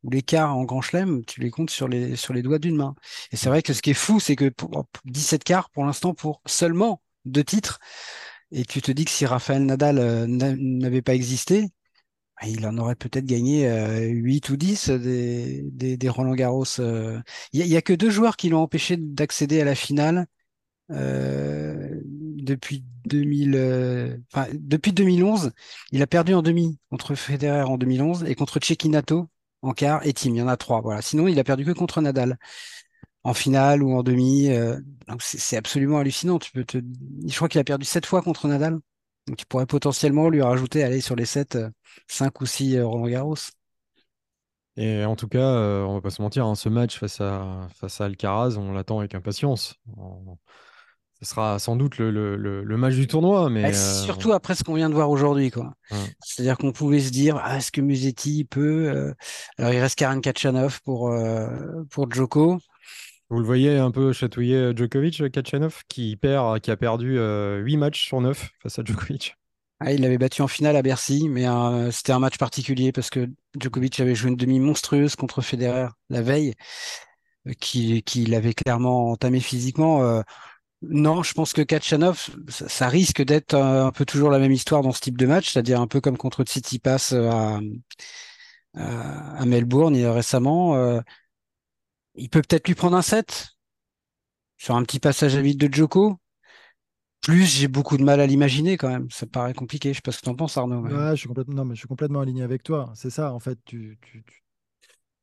ou 0.04 0.10
les 0.10 0.22
quarts 0.22 0.56
en 0.56 0.64
Grand 0.64 0.82
Chelem, 0.82 1.24
tu 1.24 1.40
les 1.40 1.50
comptes 1.50 1.70
sur 1.70 1.88
les, 1.88 2.14
sur 2.16 2.34
les 2.34 2.42
doigts 2.42 2.58
d'une 2.58 2.76
main. 2.76 2.94
Et 3.32 3.36
c'est 3.36 3.48
vrai 3.48 3.62
que 3.62 3.72
ce 3.72 3.82
qui 3.82 3.90
est 3.90 3.94
fou, 3.94 4.20
c'est 4.20 4.36
que 4.36 4.50
pour 4.50 4.86
17 5.06 5.42
quarts 5.44 5.70
pour 5.70 5.84
l'instant 5.84 6.14
pour 6.14 6.42
seulement 6.46 7.02
deux 7.24 7.44
titres, 7.44 7.80
et 8.52 8.64
tu 8.64 8.82
te 8.82 8.92
dis 8.92 9.04
que 9.04 9.10
si 9.10 9.26
Raphaël 9.26 9.64
Nadal 9.64 10.26
n'avait 10.28 11.02
pas 11.02 11.14
existé, 11.14 11.70
ah, 12.36 12.48
il 12.48 12.66
en 12.66 12.76
aurait 12.78 12.96
peut-être 12.96 13.26
gagné 13.26 13.68
8 14.10 14.48
ou 14.50 14.56
10 14.56 14.90
des, 14.90 15.62
des, 15.96 16.08
Roland 16.08 16.34
Garros. 16.34 16.64
Il 17.52 17.66
n'y 17.66 17.76
a, 17.76 17.82
que 17.82 17.92
deux 17.92 18.10
joueurs 18.10 18.36
qui 18.36 18.48
l'ont 18.48 18.60
empêché 18.60 18.96
d'accéder 18.98 19.60
à 19.60 19.64
la 19.64 19.74
finale 19.74 20.26
depuis, 20.90 22.84
2000, 23.06 24.20
depuis 24.54 24.92
2011. 24.92 25.52
Il 25.92 26.02
a 26.02 26.06
perdu 26.06 26.34
en 26.34 26.42
demi 26.42 26.78
contre 26.90 27.14
Federer 27.14 27.62
en 27.62 27.78
2011 27.78 28.24
et 28.24 28.34
contre 28.34 28.58
Cecchinato 28.62 29.28
en 29.64 29.72
quart 29.72 30.06
et 30.06 30.12
Tim. 30.12 30.30
Il 30.30 30.36
y 30.36 30.42
en 30.42 30.48
a 30.48 30.56
trois. 30.56 30.80
Voilà. 30.80 31.02
Sinon, 31.02 31.28
il 31.28 31.38
a 31.38 31.44
perdu 31.44 31.64
que 31.64 31.72
contre 31.72 32.00
Nadal 32.00 32.38
en 33.24 33.34
finale 33.34 33.82
ou 33.82 33.92
en 33.94 34.02
demi. 34.02 34.50
c'est 35.20 35.56
absolument 35.56 35.98
hallucinant. 35.98 36.38
Tu 36.38 36.52
peux 36.52 36.64
te... 36.64 36.78
Je 37.26 37.34
crois 37.36 37.48
qu'il 37.48 37.60
a 37.60 37.64
perdu 37.64 37.84
sept 37.84 38.06
fois 38.06 38.22
contre 38.22 38.48
Nadal. 38.48 38.80
Donc 39.26 39.38
tu 39.38 39.46
pourrais 39.46 39.66
potentiellement 39.66 40.28
lui 40.28 40.42
rajouter, 40.42 40.82
aller 40.84 41.00
sur 41.00 41.16
les 41.16 41.24
7, 41.24 41.58
5 42.08 42.26
euh, 42.26 42.30
ou 42.40 42.46
6 42.46 42.76
euh, 42.76 42.86
Roland 42.86 43.06
Garros. 43.06 43.36
Et 44.76 45.04
en 45.04 45.16
tout 45.16 45.28
cas, 45.28 45.38
euh, 45.38 45.82
on 45.84 45.94
va 45.94 46.00
pas 46.00 46.10
se 46.10 46.20
mentir, 46.20 46.44
hein, 46.44 46.54
ce 46.54 46.68
match 46.68 46.98
face 46.98 47.20
à, 47.20 47.68
face 47.74 48.00
à 48.00 48.06
Alcaraz, 48.06 48.56
on 48.58 48.72
l'attend 48.72 48.98
avec 48.98 49.14
impatience. 49.14 49.76
Ce 51.20 51.30
sera 51.30 51.58
sans 51.58 51.76
doute 51.76 51.98
le, 51.98 52.76
match 52.76 52.94
du 52.94 53.06
tournoi. 53.06 53.48
Mais, 53.50 53.72
Surtout 53.72 54.32
après 54.32 54.54
ce 54.54 54.64
qu'on 54.64 54.74
vient 54.74 54.90
de 54.90 54.94
voir 54.94 55.10
aujourd'hui. 55.10 55.52
C'est-à-dire 56.24 56.58
qu'on 56.58 56.72
pouvait 56.72 57.00
se 57.00 57.10
dire, 57.10 57.40
ah, 57.42 57.58
est-ce 57.58 57.72
que 57.72 57.80
Musetti 57.80 58.44
peut... 58.44 59.14
Alors 59.58 59.72
il 59.72 59.80
reste 59.80 59.96
Karen 59.96 60.20
Kachanov 60.20 60.80
pour, 60.82 61.14
pour 61.90 62.10
Djoko. 62.10 62.58
Vous 63.30 63.40
le 63.40 63.46
voyez 63.46 63.78
un 63.78 63.90
peu 63.90 64.12
chatouiller 64.12 64.56
euh, 64.56 64.76
Djokovic, 64.76 65.20
euh, 65.20 65.28
Kachanov, 65.28 65.82
qui, 65.88 66.16
perd, 66.16 66.60
qui 66.60 66.70
a 66.70 66.76
perdu 66.76 67.14
8 67.14 67.18
euh, 67.18 67.76
matchs 67.78 68.06
sur 68.06 68.20
9 68.20 68.50
face 68.62 68.78
à 68.78 68.84
Djokovic. 68.84 69.34
Ah, 69.80 69.92
il 69.92 70.02
l'avait 70.02 70.18
battu 70.18 70.42
en 70.42 70.46
finale 70.46 70.76
à 70.76 70.82
Bercy, 70.82 71.28
mais 71.28 71.46
c'était 71.90 72.12
un 72.12 72.20
match 72.20 72.38
particulier 72.38 72.92
parce 72.92 73.10
que 73.10 73.28
Djokovic 73.58 73.98
avait 73.98 74.14
joué 74.14 74.30
une 74.30 74.36
demi 74.36 74.60
monstrueuse 74.60 75.16
contre 75.16 75.42
Federer 75.42 75.88
la 76.10 76.22
veille, 76.22 76.54
qui, 77.60 78.02
qui 78.04 78.24
l'avait 78.24 78.54
clairement 78.54 79.10
entamé 79.10 79.40
physiquement. 79.40 80.22
Non, 80.88 81.22
je 81.22 81.32
pense 81.34 81.52
que 81.52 81.62
Kachanov, 81.62 82.30
ça, 82.48 82.88
risque 82.88 83.22
d'être 83.22 83.54
un, 83.54 83.90
peu 83.92 84.04
toujours 84.04 84.30
la 84.30 84.38
même 84.38 84.52
histoire 84.52 84.82
dans 84.82 84.92
ce 84.92 85.00
type 85.00 85.18
de 85.18 85.26
match, 85.26 85.52
c'est-à-dire 85.52 85.80
un 85.80 85.86
peu 85.86 86.00
comme 86.00 86.16
contre 86.16 86.44
Tsitsipas 86.44 87.14
à, 87.14 87.60
à, 88.74 89.40
à 89.40 89.46
Melbourne 89.46 89.96
récemment 89.96 91.02
il 92.14 92.30
peut 92.30 92.42
peut-être 92.42 92.68
lui 92.68 92.74
prendre 92.74 92.96
un 92.96 93.02
set 93.02 93.48
sur 94.56 94.76
un 94.76 94.82
petit 94.82 95.00
passage 95.00 95.36
à 95.36 95.42
vide 95.42 95.58
de 95.58 95.72
Joko. 95.72 96.18
Plus, 97.20 97.46
j'ai 97.46 97.68
beaucoup 97.68 97.96
de 97.96 98.04
mal 98.04 98.20
à 98.20 98.26
l'imaginer 98.26 98.76
quand 98.76 98.88
même. 98.88 99.10
Ça 99.10 99.26
paraît 99.26 99.54
compliqué. 99.54 99.90
Je 99.90 99.96
sais 99.96 100.02
pas 100.02 100.12
ce 100.12 100.18
que 100.18 100.24
tu 100.24 100.28
en 100.28 100.34
penses, 100.34 100.56
Arnaud. 100.56 100.86
je 101.14 101.16
suis 101.16 101.88
complètement, 101.88 102.20
aligné 102.20 102.42
avec 102.42 102.62
toi. 102.62 102.92
C'est 102.94 103.10
ça, 103.10 103.32
en 103.32 103.40
fait. 103.40 103.58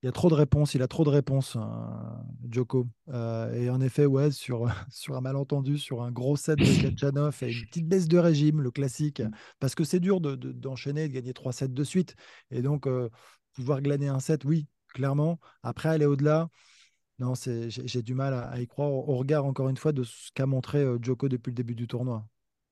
Il 0.03 0.07
y 0.07 0.09
a 0.09 0.11
trop 0.11 0.29
de 0.29 0.33
réponses. 0.33 0.73
Il 0.73 0.81
a 0.81 0.87
trop 0.87 1.03
de 1.03 1.09
réponses, 1.09 1.55
hein, 1.55 2.23
Djoko. 2.49 2.87
Euh, 3.09 3.53
et 3.53 3.69
en 3.69 3.79
effet, 3.81 4.05
ouais, 4.05 4.31
sur, 4.31 4.65
sur 4.89 5.15
un 5.15 5.21
malentendu, 5.21 5.77
sur 5.77 6.01
un 6.01 6.11
gros 6.11 6.35
set 6.35 6.61
de 6.63 6.73
Kachanov 6.81 7.37
et 7.43 7.51
une 7.51 7.65
petite 7.65 7.87
baisse 7.87 8.07
de 8.07 8.17
régime, 8.17 8.61
le 8.61 8.71
classique, 8.71 9.21
parce 9.59 9.75
que 9.75 9.83
c'est 9.83 9.99
dur 9.99 10.19
de- 10.19 10.35
de- 10.35 10.51
d'enchaîner, 10.51 11.07
de, 11.07 11.13
gagner 11.13 11.33
trois 11.33 11.53
sets 11.53 11.67
de 11.67 11.83
suite. 11.83 12.15
Et 12.49 12.61
donc, 12.61 12.87
euh, 12.87 13.09
pouvoir 13.53 13.81
glaner 13.81 14.07
un 14.07 14.19
set, 14.19 14.43
oui, 14.45 14.67
clairement. 14.93 15.39
Après, 15.61 15.89
aller 15.89 16.05
au-delà, 16.05 16.49
non, 17.19 17.35
c'est- 17.35 17.69
j'ai 17.69 18.01
du 18.03 18.15
mal 18.15 18.33
à, 18.33 18.49
à 18.49 18.59
y 18.59 18.67
croire 18.67 18.91
au 18.91 19.17
regard, 19.17 19.45
encore 19.45 19.69
une 19.69 19.77
fois, 19.77 19.91
de 19.93 20.03
ce 20.03 20.31
qu'a 20.33 20.45
montré 20.47 20.79
euh, 20.79 20.97
Djoko 21.01 21.29
depuis 21.29 21.51
le 21.51 21.55
début 21.55 21.75
du 21.75 21.87
tournoi. 21.87 22.25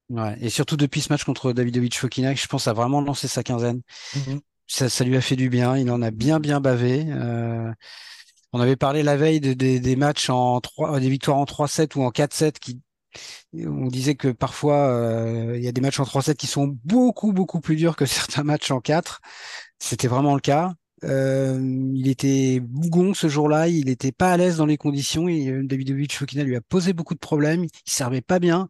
Ouais. 0.10 0.36
Et 0.42 0.50
surtout 0.50 0.76
depuis 0.76 1.02
ce 1.02 1.14
match 1.14 1.24
contre 1.24 1.54
Davidovich 1.54 2.00
Fokina, 2.00 2.34
je 2.34 2.48
pense 2.48 2.68
a 2.68 2.74
vraiment 2.74 3.00
lancé 3.02 3.28
sa 3.28 3.44
quinzaine. 3.44 3.82
Ça, 4.72 4.88
ça 4.90 5.04
lui 5.04 5.18
a 5.18 5.22
fait 5.22 5.36
du 5.36 5.50
bien. 5.50 5.78
Il 5.78 5.90
en 5.92 6.02
a 6.02 6.12
bien, 6.12 6.40
bien 6.40 6.60
bavé. 6.62 7.06
Euh, 7.10 7.72
on 8.54 8.62
avait 8.62 8.76
parlé 8.78 9.04
la 9.04 9.18
veille 9.18 9.42
de- 9.42 9.54
des- 9.54 9.96
matchs 9.98 10.30
en 10.30 10.62
trois, 10.62 11.00
des 11.00 11.10
victoires 11.10 11.38
en 11.38 11.46
3-7 11.46 11.96
ou 11.96 12.04
en 12.04 12.12
4-7 12.12 12.60
qui, 12.60 12.82
on 13.66 13.88
disait 13.88 14.16
que 14.16 14.30
parfois, 14.30 14.90
euh, 14.90 15.58
il 15.58 15.64
y 15.64 15.68
a 15.70 15.74
des 15.74 15.82
matchs 15.82 16.00
en 16.00 16.06
3-7 16.06 16.38
qui 16.40 16.48
sont 16.48 16.78
beaucoup, 16.86 17.34
beaucoup 17.34 17.62
plus 17.62 17.76
durs 17.78 17.96
que 17.98 18.06
certains 18.08 18.44
matchs 18.44 18.72
en 18.72 18.82
4. 18.82 19.22
C'était 19.80 20.08
vraiment 20.10 20.36
le 20.36 20.42
cas. 20.42 20.74
Euh, 21.06 21.60
il 21.96 22.10
était 22.10 22.60
bougon 22.62 23.14
ce 23.16 23.30
jour-là, 23.30 23.68
il 23.70 23.86
n'était 23.88 24.12
pas 24.14 24.34
à 24.34 24.38
l'aise 24.38 24.58
dans 24.58 24.66
les 24.68 24.78
conditions. 24.78 25.28
Et 25.30 25.50
euh, 25.50 25.64
Davidovich 25.66 26.16
Fokina 26.18 26.44
lui 26.44 26.56
a 26.58 26.62
posé 26.62 26.94
beaucoup 26.94 27.16
de 27.16 27.20
problèmes. 27.20 27.66
Il 27.66 27.92
servait 27.92 28.22
pas 28.22 28.40
bien, 28.40 28.70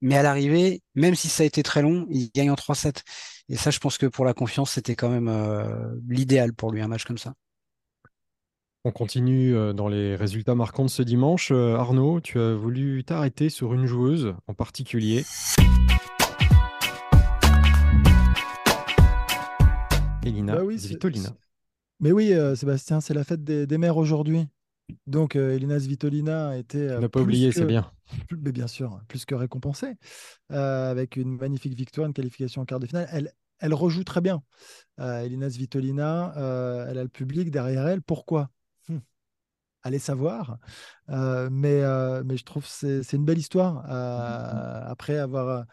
mais 0.00 0.16
à 0.16 0.22
l'arrivée, 0.22 0.82
même 0.94 1.14
si 1.14 1.28
ça 1.28 1.42
a 1.44 1.46
été 1.46 1.62
très 1.62 1.82
long, 1.82 2.06
il 2.10 2.30
gagne 2.34 2.50
en 2.50 2.56
3-7. 2.56 3.02
Et 3.48 3.56
ça, 3.56 3.70
je 3.70 3.78
pense 3.78 3.98
que 3.98 4.06
pour 4.06 4.24
la 4.24 4.34
confiance, 4.34 4.72
c'était 4.72 4.94
quand 4.94 5.10
même 5.10 5.28
euh, 5.28 5.94
l'idéal 6.08 6.52
pour 6.52 6.70
lui 6.70 6.80
un 6.80 6.88
match 6.88 7.04
comme 7.04 7.18
ça. 7.18 7.34
On 8.84 8.90
continue 8.90 9.54
euh, 9.54 9.72
dans 9.72 9.86
les 9.86 10.16
résultats 10.16 10.56
marquants 10.56 10.84
de 10.84 10.90
ce 10.90 11.02
dimanche. 11.02 11.50
Euh, 11.52 11.76
Arnaud, 11.76 12.20
tu 12.20 12.40
as 12.40 12.54
voulu 12.54 13.04
t'arrêter 13.04 13.48
sur 13.48 13.74
une 13.74 13.86
joueuse 13.86 14.34
en 14.48 14.54
particulier. 14.54 15.24
Elina 20.24 20.56
Bah 20.56 20.62
oui. 20.64 20.78
Mais 22.00 22.10
oui, 22.10 22.32
euh, 22.32 22.56
Sébastien, 22.56 23.00
c'est 23.00 23.14
la 23.14 23.22
fête 23.22 23.44
des, 23.44 23.68
des 23.68 23.78
mères 23.78 23.96
aujourd'hui. 23.96 24.48
Donc, 25.06 25.36
euh, 25.36 25.54
Elina 25.54 25.78
Svitolina 25.78 26.50
a 26.50 26.56
été. 26.56 26.78
N'as 26.98 27.08
pas 27.08 27.20
oublié, 27.20 27.50
que- 27.50 27.54
c'est 27.54 27.66
bien. 27.66 27.90
mais 28.30 28.52
bien 28.52 28.66
sûr, 28.66 29.00
plus 29.08 29.24
que 29.24 29.34
récompensée, 29.34 29.94
euh, 30.50 30.90
avec 30.90 31.16
une 31.16 31.36
magnifique 31.36 31.74
victoire, 31.74 32.06
une 32.06 32.12
qualification 32.14 32.62
en 32.62 32.64
quart 32.64 32.80
de 32.80 32.86
finale. 32.86 33.08
Elle, 33.12 33.32
elle 33.58 33.74
rejoue 33.74 34.04
très 34.04 34.20
bien. 34.20 34.42
Euh, 35.00 35.20
Elina 35.22 35.48
Svitolina, 35.50 36.32
elle 36.88 36.98
a 36.98 37.02
le 37.02 37.08
public 37.08 37.50
derrière 37.50 37.86
elle. 37.86 38.02
Pourquoi? 38.02 38.50
Hum, 38.88 39.00
Allez 39.82 39.98
savoir. 39.98 40.58
Euh, 41.10 41.48
mais, 41.50 41.82
euh, 41.82 42.22
mais 42.24 42.36
je 42.36 42.44
trouve 42.44 42.64
que 42.64 42.70
c'est 42.70 43.02
c'est 43.02 43.16
une 43.16 43.24
belle 43.24 43.38
histoire. 43.38 43.84
Euh, 43.90 44.82
après 44.86 45.18
avoir 45.18 45.64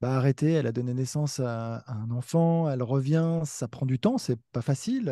bah, 0.00 0.16
arrêté, 0.16 0.52
elle 0.52 0.66
a 0.66 0.72
donné 0.72 0.94
naissance 0.94 1.40
à, 1.40 1.76
à 1.76 1.92
un 1.94 2.10
enfant, 2.10 2.70
elle 2.70 2.82
revient, 2.82 3.40
ça 3.44 3.68
prend 3.68 3.86
du 3.86 3.98
temps, 3.98 4.18
c'est 4.18 4.40
pas 4.52 4.62
facile. 4.62 5.10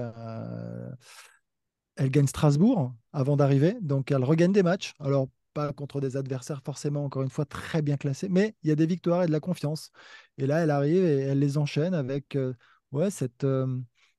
Elle 1.99 2.11
gagne 2.11 2.27
Strasbourg 2.29 2.95
avant 3.13 3.37
d'arriver, 3.37 3.77
donc 3.83 4.13
elle 4.13 4.25
regagne 4.25 4.53
des 4.53 4.63
matchs. 4.63 4.95
Alors, 5.01 5.29
pas 5.55 5.73
contre 5.73 6.01
des 6.01 6.17
adversaires 6.17 6.63
forcément, 6.65 7.05
encore 7.05 7.23
une 7.23 7.31
fois, 7.31 7.45
très 7.45 7.83
bien 7.83 7.97
classés, 7.97 8.29
mais 8.29 8.55
il 8.63 8.69
y 8.69 8.73
a 8.73 8.77
des 8.77 8.87
victoires 8.87 9.25
et 9.25 9.27
de 9.27 9.33
la 9.33 9.41
confiance. 9.41 9.91
Et 10.39 10.47
là, 10.47 10.61
elle 10.61 10.71
arrive 10.71 11.05
et 11.05 11.21
elle 11.23 11.41
les 11.41 11.59
enchaîne 11.59 11.95
avec 11.95 12.37
euh, 12.37 12.55
ouais, 12.93 13.11
cette 13.11 13.45
euh, 13.45 13.67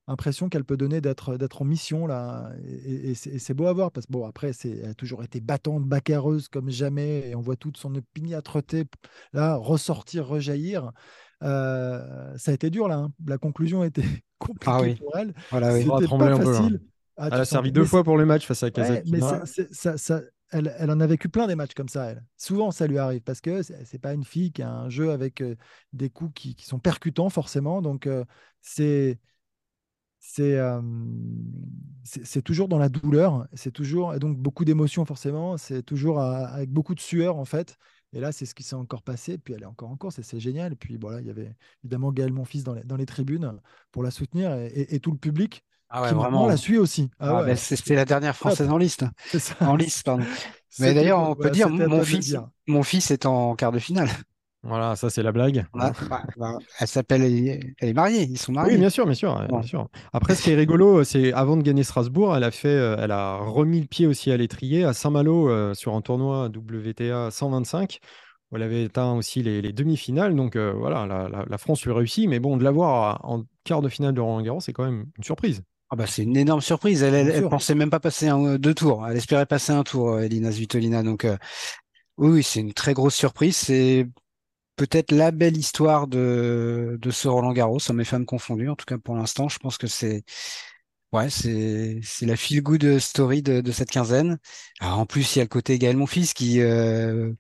impression 0.08 0.50
qu'elle 0.50 0.66
peut 0.66 0.76
donner 0.78 1.02
d'être 1.02 1.38
d'être 1.38 1.62
en 1.62 1.66
mission. 1.66 2.08
là. 2.08 2.52
Et, 2.66 3.12
et- 3.12 3.12
et 3.12 3.40
c'est 3.40 3.54
beau 3.54 3.68
à 3.68 3.74
voir, 3.74 3.92
parce 3.92 4.08
que 4.08 4.12
bon, 4.12 4.26
après, 4.28 4.54
c'est- 4.54 4.80
elle 4.84 4.90
a 4.90 4.94
toujours 4.96 5.24
été 5.24 5.40
battante, 5.42 5.86
bacarreuse 5.86 6.50
comme 6.50 6.70
jamais, 6.70 7.30
et 7.30 7.36
on 7.36 7.42
voit 7.42 7.56
toute 7.58 7.78
son 7.78 7.96
opiniâtreté 7.96 8.86
là 9.34 9.56
ressortir, 9.56 10.28
rejaillir. 10.28 10.92
Euh, 11.44 12.38
ça 12.38 12.52
a 12.52 12.54
été 12.54 12.70
dur 12.70 12.88
là. 12.90 12.98
hein. 12.98 13.14
La 13.26 13.38
conclusion 13.38 13.84
était 13.84 14.04
compliquée 14.40 14.68
Ah 14.72 14.82
oui. 14.82 14.96
pour 14.98 15.16
elle. 15.18 15.34
Voilà, 15.52 15.74
oui. 15.74 15.84
C'était 15.84 16.08
pas 16.10 16.32
peu, 16.32 16.58
hein. 16.58 16.76
Ah, 17.20 17.30
Elle 17.32 17.42
a 17.42 17.46
servi 17.46 17.72
deux 17.72 17.86
fois 17.86 18.04
pour 18.04 18.18
le 18.18 18.26
match 18.26 18.46
face 18.46 18.64
à 18.64 18.72
Ouais, 18.78 19.02
ça, 19.72 19.98
ça- 19.98 20.22
elle, 20.52 20.74
elle 20.80 20.90
en 20.92 21.00
a 21.00 21.08
vécu 21.08 21.30
plein 21.30 21.48
des 21.48 21.56
matchs 21.56 21.74
comme 21.76 21.90
ça, 21.90 22.06
elle. 22.12 22.26
Souvent, 22.38 22.72
ça 22.72 22.88
lui 22.88 22.98
arrive 22.98 23.22
parce 23.22 23.42
que 23.42 23.62
c'est 23.64 24.00
pas 24.00 24.14
une 24.14 24.24
fille 24.24 24.52
qui 24.52 24.64
a 24.64 24.72
un 24.72 24.90
jeu 24.90 25.12
avec 25.12 25.42
euh, 25.42 25.56
des 25.94 26.10
coups 26.10 26.32
qui, 26.34 26.56
qui 26.56 26.66
sont 26.66 26.80
percutants, 26.80 27.30
forcément. 27.30 27.82
Donc, 27.82 28.08
euh, 28.08 28.26
c'est 28.62 29.20
c'est 30.20 30.58
euh, 30.58 30.82
c'est 32.04 32.26
c'est 32.26 32.42
toujours 32.42 32.68
dans 32.68 32.78
la 32.80 32.90
douleur. 32.90 33.48
C'est 33.54 33.72
toujours, 33.72 34.14
et 34.14 34.20
donc, 34.20 34.38
beaucoup 34.38 34.66
d'émotions, 34.66 35.06
forcément. 35.06 35.58
C'est 35.58 35.84
toujours 35.84 36.20
à- 36.20 36.48
avec 36.48 36.70
beaucoup 36.72 36.96
de 36.96 37.00
sueur, 37.00 37.38
en 37.38 37.46
fait. 37.46 37.78
Et 38.14 38.20
là, 38.20 38.32
c'est 38.32 38.46
ce 38.46 38.56
qui 38.56 38.64
s'est 38.64 38.76
encore 38.76 39.04
passé. 39.04 39.38
Puis 39.38 39.54
elle 39.54 39.62
est 39.64 39.66
encore 39.66 39.90
en 39.90 39.98
course 39.98 40.18
et 40.20 40.24
c'est 40.24 40.40
génial. 40.40 40.74
Et 40.74 40.76
puis 40.76 40.98
voilà, 40.98 41.22
il 41.22 41.28
y 41.28 41.30
avait 41.30 41.56
évidemment 41.84 42.12
Gaël 42.12 42.34
Monfils 42.34 42.64
dans 42.64 42.74
les, 42.74 42.84
dans 42.84 42.96
les 42.98 43.06
tribunes 43.06 43.60
pour 43.92 44.04
la 44.04 44.12
soutenir 44.12 44.52
et, 44.54 44.68
et- 44.68 44.96
et 44.96 45.00
tout 45.00 45.12
le 45.12 45.18
public 45.18 45.64
Ah 45.90 46.02
ouais, 46.04 46.10
qui 46.10 46.16
maintenant 46.16 46.30
vraiment. 46.30 46.48
la 46.48 46.58
suit 46.58 46.78
aussi. 46.78 47.10
Ah 47.20 47.30
Ah, 47.30 47.40
ouais, 47.42 47.48
ben, 47.48 47.56
C'était 47.56 47.96
la 47.96 48.06
dernière 48.06 48.36
française 48.36 48.70
en 48.70 48.78
liste. 48.78 49.06
ça. 49.40 49.56
En 49.62 49.76
liste, 49.76 50.04
pardon. 50.06 50.24
Mais 50.80 50.88
C'était 50.90 50.94
d'ailleurs, 50.94 51.20
on 51.20 51.36
peut 51.36 51.50
Voilà, 51.50 51.52
dire, 51.52 51.68
c'était 51.68 51.88
mon 51.88 52.04
fils, 52.04 52.26
dire. 52.28 52.48
mon 52.68 52.84
fils 52.84 53.12
est 53.12 53.26
en 53.26 53.56
quart 53.56 53.72
de 53.72 53.80
finale. 53.80 54.10
Voilà, 54.64 54.96
ça 54.96 55.10
c'est 55.10 55.24
la 55.24 55.32
blague. 55.32 55.66
Voilà. 55.74 55.94
Bah, 56.10 56.24
bah, 56.38 56.58
elle 56.80 56.88
s'appelle, 56.88 57.22
elle 57.24 57.90
est 57.90 57.94
mariée, 57.94 58.24
ils 58.24 58.38
sont 58.38 58.52
Oui, 58.52 58.56
mariés. 58.56 58.78
bien 58.78 58.90
sûr, 58.90 59.06
bien 59.06 59.14
sûr, 59.14 59.34
Bon. 59.48 59.60
bien 59.60 59.68
sûr. 59.68 59.88
Après, 60.12 60.36
ce 60.36 60.44
qui 60.44 60.52
est 60.52 60.56
rigolo, 60.56 61.04
c'est 61.06 61.32
avant 61.32 61.56
de 61.56 61.62
gagner 61.64 61.84
Strasbourg, 61.84 62.36
elle 62.36 62.44
a 62.44 62.52
fait, 62.52 62.68
euh, 62.68 62.98
elle 63.00 63.12
a 63.12 63.38
remis 63.38 63.80
le 63.80 63.88
pied 63.88 64.06
aussi 64.06 64.32
à 64.32 64.38
l'étrier 64.38 64.84
à 64.84 64.92
Saint-Malo 64.94 65.50
euh, 65.50 65.74
sur 65.74 65.96
un 65.96 66.02
tournoi 66.02 66.50
WTA 66.50 67.32
125 67.32 68.00
où 68.52 68.58
elle 68.58 68.64
avait 68.64 68.86
atteint 68.86 69.14
aussi 69.14 69.42
les, 69.44 69.62
les 69.62 69.72
demi-finales. 69.72 70.36
Donc 70.36 70.56
euh, 70.58 70.74
voilà, 70.74 71.06
la, 71.06 71.30
la- 71.30 71.46
la 71.48 71.58
France 71.58 71.86
lui 71.86 71.94
réussit, 71.94 72.28
mais 72.28 72.40
bon, 72.40 72.58
de 72.58 72.64
l'avoir 72.66 73.24
en 73.26 73.44
quart 73.64 73.82
de 73.82 73.88
finale 73.90 74.14
de 74.14 74.20
Roland 74.22 74.42
Garros, 74.42 74.60
c'est 74.62 74.74
quand 74.74 74.84
même 74.86 75.06
une 75.18 75.24
surprise. 75.24 75.64
Ah 75.92 75.96
bah, 75.96 76.06
c'est 76.06 76.24
une 76.24 76.38
énorme 76.38 76.62
surprise. 76.62 77.02
Elle, 77.04 77.16
elle, 77.16 77.30
elle 77.30 77.50
pensait 77.50 77.74
même 77.76 77.90
pas 77.90 78.00
passer 78.00 78.28
un, 78.28 78.58
deux 78.60 78.76
tours. 78.76 79.08
Elle 79.08 79.18
espérait 79.18 79.46
passer 79.48 79.72
un 79.72 79.84
tour, 79.84 80.10
euh, 80.12 80.22
Elina 80.22 80.52
Svitolina. 80.52 81.02
Donc, 81.02 81.26
euh, 81.26 81.38
oui, 82.18 82.30
oui, 82.32 82.44
c'est 82.44 82.62
une 82.62 82.74
très 82.74 82.94
grosse 82.94 83.16
surprise. 83.16 83.58
C'est 83.58 84.08
peut-être 84.78 85.12
la 85.12 85.32
belle 85.32 85.58
histoire 85.58 86.08
de, 86.08 86.98
de 87.02 87.12
ce 87.12 87.28
Roland 87.30 87.54
Garros, 87.54 87.80
hommes 87.90 88.02
et 88.02 88.06
femmes 88.06 88.26
confondus. 88.26 88.70
En 88.70 88.76
tout 88.76 88.86
cas, 88.86 88.98
pour 89.00 89.16
l'instant, 89.16 89.50
je 89.50 89.60
pense 89.60 89.78
que 89.78 89.88
c'est, 89.88 90.24
ouais, 91.14 91.30
c'est, 91.30 92.00
c'est 92.04 92.26
la 92.26 92.36
feel 92.38 92.62
good 92.64 93.00
story 93.00 93.42
de, 93.42 93.62
de 93.62 93.72
cette 93.72 93.92
quinzaine. 93.92 94.38
Alors, 94.80 95.00
en 95.00 95.06
plus, 95.06 95.36
il 95.36 95.40
y 95.40 95.42
a 95.42 95.46
le 95.46 95.50
côté 95.50 95.80
Gaël 95.80 95.98
Monfils 95.98 96.34
qui, 96.34 96.62
euh, 96.62 97.34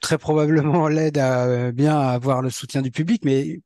très 0.00 0.18
probablement 0.18 0.88
l'aide 0.90 1.18
à 1.18 1.46
euh, 1.46 1.72
bien 1.72 1.98
avoir 2.00 2.42
le 2.42 2.50
soutien 2.50 2.82
du 2.82 2.90
public, 2.90 3.24
mais 3.24 3.60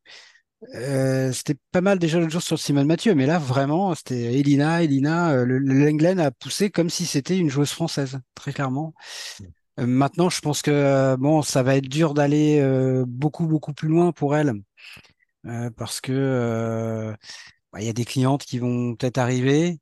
euh, 0.75 1.33
c'était 1.33 1.57
pas 1.73 1.81
mal 1.81 1.99
déjà 1.99 2.19
l'autre 2.19 2.33
jour 2.33 2.43
sur 2.43 2.59
Simone 2.59 2.87
Mathieu, 2.87 3.15
mais 3.15 3.27
là 3.27 3.39
vraiment 3.39 3.95
c'était 3.95 4.35
Elina, 4.35 4.83
Elina, 4.83 5.33
euh, 5.33 5.45
le, 5.45 5.59
le 5.59 5.75
Lenglen 5.85 6.19
a 6.21 6.31
poussé 6.31 6.71
comme 6.71 6.91
si 6.91 7.07
c'était 7.07 7.39
une 7.39 7.51
joueuse 7.51 7.71
française, 7.73 8.19
très 8.35 8.53
clairement. 8.53 8.95
Euh, 9.81 9.87
maintenant, 9.87 10.31
je 10.31 10.41
pense 10.41 10.63
que 10.63 11.17
bon, 11.19 11.43
ça 11.43 11.63
va 11.63 11.77
être 11.77 11.89
dur 11.89 12.15
d'aller 12.15 12.61
euh, 12.61 13.05
beaucoup 13.07 13.47
beaucoup 13.47 13.73
plus 13.75 13.89
loin 13.89 14.13
pour 14.13 14.37
elle, 14.37 14.55
parce 15.77 16.01
que 16.01 17.15
bah, 17.73 17.81
il 17.81 17.87
y 17.87 17.91
a 17.91 17.93
des 17.93 18.05
clientes 18.05 18.45
qui 18.45 18.59
vont 18.59 18.95
peut-être 18.97 19.19
arriver. 19.19 19.79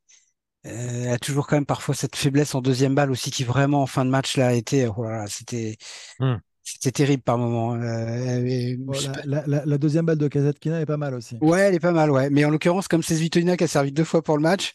Elle 0.65 1.09
a 1.09 1.19
toujours 1.19 1.47
quand 1.49 1.57
même 1.57 1.67
parfois 1.67 1.95
cette 1.95 2.17
faiblesse 2.17 2.55
en 2.55 2.63
deuxième 2.63 2.95
balle 2.95 3.11
aussi 3.11 3.31
qui 3.31 3.45
vraiment 3.45 3.83
en 3.83 3.87
fin 3.87 4.05
de 4.05 4.11
match 4.11 4.37
là 4.37 4.49
a 4.49 4.53
été, 4.53 4.89
oh 4.89 5.07
c'était 5.29 5.77
Hmm. 6.19 6.37
C'était 6.63 6.93
terrible 6.93 7.23
par 7.23 7.39
moment. 7.39 7.75
Euh, 7.75 8.77
Bon, 8.79 8.93
la, 9.25 9.79
deuxième 9.79 10.07
balle 10.07 10.19
de 10.19 10.29
Kazatkina 10.29 10.81
est 10.81 10.87
pas 10.87 10.97
mal 10.97 11.15
aussi. 11.15 11.37
Ouais, 11.41 11.61
elle 11.61 11.75
est 11.75 11.81
pas 11.81 11.93
mal, 11.93 12.11
ouais. 12.11 12.31
Mais 12.31 12.45
en 12.45 12.51
l'occurrence, 12.51 12.89
comme 12.89 13.03
c'est 13.03 13.17
Svitolina 13.17 13.57
qui 13.57 13.65
a 13.65 13.69
servi 13.69 13.93
deux 13.93 14.05
fois 14.05 14.23
pour 14.23 14.37
le 14.37 14.43
match, 14.43 14.73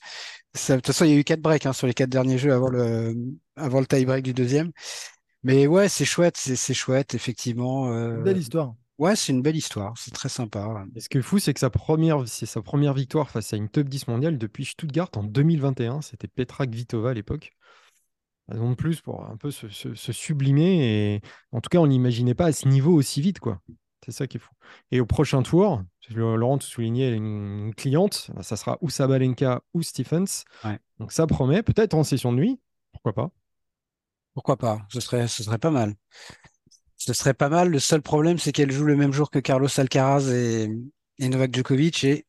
ça- 0.53 0.75
de 0.75 0.79
toute 0.79 0.87
façon, 0.87 1.05
il 1.05 1.11
y 1.11 1.15
a 1.15 1.17
eu 1.17 1.23
quatre 1.23 1.41
breaks 1.41 1.65
hein, 1.65 1.73
sur 1.73 1.87
les 1.87 1.93
quatre 1.93 2.09
derniers 2.09 2.37
jeux 2.37 2.53
avant 2.53 2.69
le, 2.69 3.15
avant 3.55 3.79
le 3.79 3.85
tie-break 3.85 4.23
du 4.23 4.33
deuxième. 4.33 4.71
Mais 5.43 5.67
ouais, 5.67 5.87
c'est 5.89 6.05
chouette, 6.05 6.35
c'est 6.37 6.55
c'est 6.55 6.73
chouette, 6.73 7.13
effectivement. 7.15 7.91
euh, 7.91 8.17
Une 8.17 8.23
belle 8.23 8.37
histoire. 8.37 8.73
Ouais, 8.97 9.15
c'est 9.15 9.31
une 9.31 9.43
belle 9.43 9.55
histoire, 9.55 9.93
c'est 9.95 10.11
très 10.11 10.27
sympa. 10.29 10.83
Et 10.95 10.99
ce 11.01 11.07
qui 11.07 11.19
est 11.19 11.21
fou, 11.21 11.37
c'est 11.37 11.53
que 11.53 11.59
sa 11.59 11.69
première, 11.69 12.27
c'est 12.27 12.47
sa 12.47 12.63
première 12.63 12.95
victoire 12.95 13.29
face 13.29 13.53
à 13.53 13.57
une 13.57 13.69
top 13.69 13.87
10 13.87 14.07
mondiale 14.07 14.39
depuis 14.39 14.65
Stuttgart 14.65 15.09
en 15.15 15.23
2021. 15.23 16.01
C'était 16.01 16.27
Petra 16.27 16.65
Kvitova 16.65 17.11
à 17.11 17.13
l'époque. 17.13 17.51
Raison 18.49 18.69
de 18.71 18.75
plus 18.75 19.01
pour 19.01 19.25
un 19.25 19.35
peu 19.37 19.51
se, 19.51 19.67
se- 19.69 19.95
se 19.95 20.11
sublimer. 20.11 21.15
Et 21.15 21.21
en 21.51 21.61
tout 21.61 21.69
cas, 21.69 21.79
on 21.79 21.87
n'imaginait 21.87 22.35
pas 22.35 22.45
à 22.45 22.51
ce 22.53 22.67
niveau 22.67 22.93
aussi 22.93 23.21
vite, 23.21 23.39
quoi. 23.39 23.61
C'est 24.05 24.11
ça 24.11 24.27
qui 24.27 24.37
est 24.37 24.39
fou. 24.39 24.53
Et 24.91 25.01
au 25.01 25.05
prochain 25.05 25.41
tour, 25.41 25.83
Laurent 26.11 26.57
te 26.57 26.63
soulignait 26.63 27.13
une, 27.13 27.65
une 27.65 27.75
cliente, 27.75 28.31
ça 28.41 28.55
sera 28.55 28.77
ou 28.81 28.89
Sabalenka 28.89 29.61
ou 29.73 29.81
Stephens. 29.81 30.45
Ouais. 30.63 30.79
Donc 30.99 31.11
ça 31.11 31.27
promet, 31.27 31.61
peut-être 31.61 31.93
en 31.93 32.03
session 32.03 32.31
de 32.31 32.37
nuit, 32.37 32.59
pourquoi 32.93 33.13
pas. 33.13 33.31
Pourquoi 34.33 34.55
pas? 34.55 34.85
Ce 34.89 34.99
serait, 34.99 35.27
ce 35.27 35.43
serait 35.43 35.57
pas 35.57 35.71
mal. 35.71 35.95
Ce 36.95 37.11
serait 37.11 37.33
pas 37.33 37.49
mal. 37.49 37.69
Le 37.69 37.79
seul 37.79 38.03
problème, 38.03 38.37
c'est 38.37 38.51
qu'elle 38.51 38.71
joue 38.71 38.85
le 38.85 38.95
même 38.95 39.11
jour 39.11 39.31
que 39.31 39.39
Carlos 39.39 39.67
Alcaraz 39.77 40.29
et, 40.31 40.69
Novak 41.19 41.55
Djokovic. 41.55 42.03
Et 42.03 42.26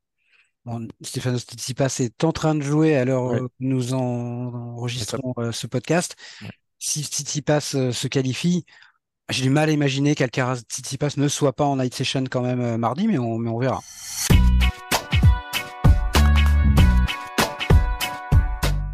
bon, 0.68 0.88
Stefanos 1.02 1.44
Tsitsipas 1.44 1.96
est 2.00 2.24
en 2.24 2.33
train 2.33 2.54
de 2.54 2.62
jouer 2.62 2.96
à 2.96 3.04
l'heure 3.04 3.24
où 3.24 3.48
nous 3.61 3.94
enregistrons 3.94 5.35
euh, 5.38 5.52
ce 5.52 5.66
podcast. 5.66 6.16
Si 6.78 7.02
Tsitsipas 7.02 7.72
euh, 7.74 7.92
se 7.92 8.07
qualifie, 8.09 8.64
j'ai 9.31 9.42
du 9.42 9.50
mal 9.50 9.68
à 9.68 9.72
imaginer 9.72 10.14
qu'Alcaraz 10.14 10.61
Tsitsipas 10.68 11.16
ne 11.16 11.28
soit 11.28 11.54
pas 11.54 11.64
en 11.64 11.76
night 11.76 11.94
session 11.94 12.24
quand 12.31 12.42
même 12.42 12.61
euh, 12.61 12.78
mardi, 12.78 13.09
mais 13.09 13.18
on, 13.18 13.38
mais 13.38 13.50
on 13.50 13.59
verra. 13.59 13.81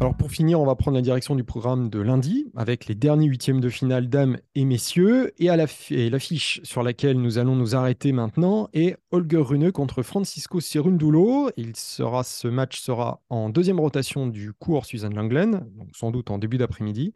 Alors 0.05 0.15
pour 0.15 0.29
finir, 0.29 0.61
on 0.61 0.67
va 0.67 0.75
prendre 0.75 0.97
la 0.97 1.01
direction 1.01 1.33
du 1.33 1.43
programme 1.43 1.89
de 1.89 1.99
lundi 1.99 2.51
avec 2.55 2.85
les 2.85 2.93
derniers 2.93 3.25
huitièmes 3.25 3.59
de 3.59 3.69
finale 3.69 4.07
dames 4.07 4.37
et 4.53 4.63
messieurs 4.63 5.33
et 5.39 5.49
à 5.49 5.57
l'affiche 5.57 6.61
sur 6.61 6.83
laquelle 6.83 7.19
nous 7.19 7.39
allons 7.39 7.55
nous 7.55 7.75
arrêter 7.75 8.11
maintenant 8.11 8.69
est 8.71 8.97
Holger 9.09 9.39
Rune 9.39 9.71
contre 9.71 10.03
Francisco 10.03 10.59
Cerundulo. 10.59 11.49
Il 11.57 11.75
sera, 11.75 12.23
ce 12.23 12.47
match 12.47 12.81
sera 12.81 13.23
en 13.29 13.49
deuxième 13.49 13.79
rotation 13.79 14.27
du 14.27 14.53
cours 14.53 14.85
Suzanne 14.85 15.15
Langlen, 15.15 15.65
donc 15.75 15.87
sans 15.95 16.11
doute 16.11 16.29
en 16.29 16.37
début 16.37 16.59
d'après-midi. 16.59 17.15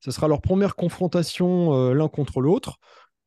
Ce 0.00 0.10
sera 0.10 0.26
leur 0.26 0.40
première 0.40 0.74
confrontation 0.74 1.74
euh, 1.74 1.92
l'un 1.92 2.08
contre 2.08 2.40
l'autre. 2.40 2.78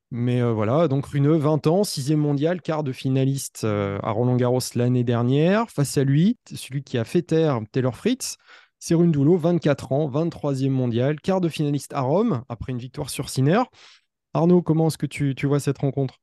Mais 0.09 0.41
euh, 0.41 0.51
voilà, 0.51 0.87
donc 0.87 1.05
Rune, 1.05 1.29
20 1.37 1.67
ans, 1.67 1.83
sixième 1.83 2.21
mondial, 2.21 2.59
quart 2.63 2.83
de 2.83 2.91
finaliste 2.91 3.61
euh, 3.65 3.99
à 4.01 4.09
Roland 4.09 4.35
Garros 4.35 4.61
l'année 4.73 5.03
dernière. 5.03 5.69
Face 5.69 5.95
à 5.99 6.03
lui, 6.03 6.37
celui 6.51 6.81
qui 6.81 6.97
a 6.97 7.03
fait 7.03 7.21
taire 7.21 7.59
Taylor 7.71 7.95
Fritz, 7.95 8.37
Cerundolo, 8.79 9.37
24 9.37 9.91
ans, 9.91 10.09
23e 10.09 10.69
mondial, 10.69 11.19
quart 11.19 11.41
de 11.41 11.49
finaliste 11.49 11.93
à 11.93 12.01
Rome, 12.01 12.43
après 12.49 12.71
une 12.71 12.79
victoire 12.79 13.09
sur 13.09 13.29
Sinner. 13.29 13.61
Arnaud, 14.33 14.61
comment 14.61 14.87
est-ce 14.87 14.97
que 14.97 15.05
tu, 15.05 15.35
vois 15.45 15.59
cette 15.59 15.79
rencontre? 15.79 16.19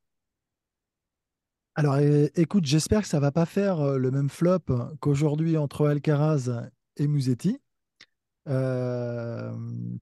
Alors 1.75 1.99
écoute, 2.35 2.65
j'espère 2.65 3.01
que 3.01 3.07
ça 3.07 3.19
va 3.19 3.31
pas 3.31 3.45
faire 3.45 3.81
euh, 3.81 3.97
le 3.97 4.09
même 4.09 4.29
flop 4.29 4.65
qu'aujourd'hui 4.99 5.57
entre 5.57 5.87
Alcaraz 5.87 6.49
et 6.95 7.07
Musetti. 7.07 7.59
Euh, 8.47 9.53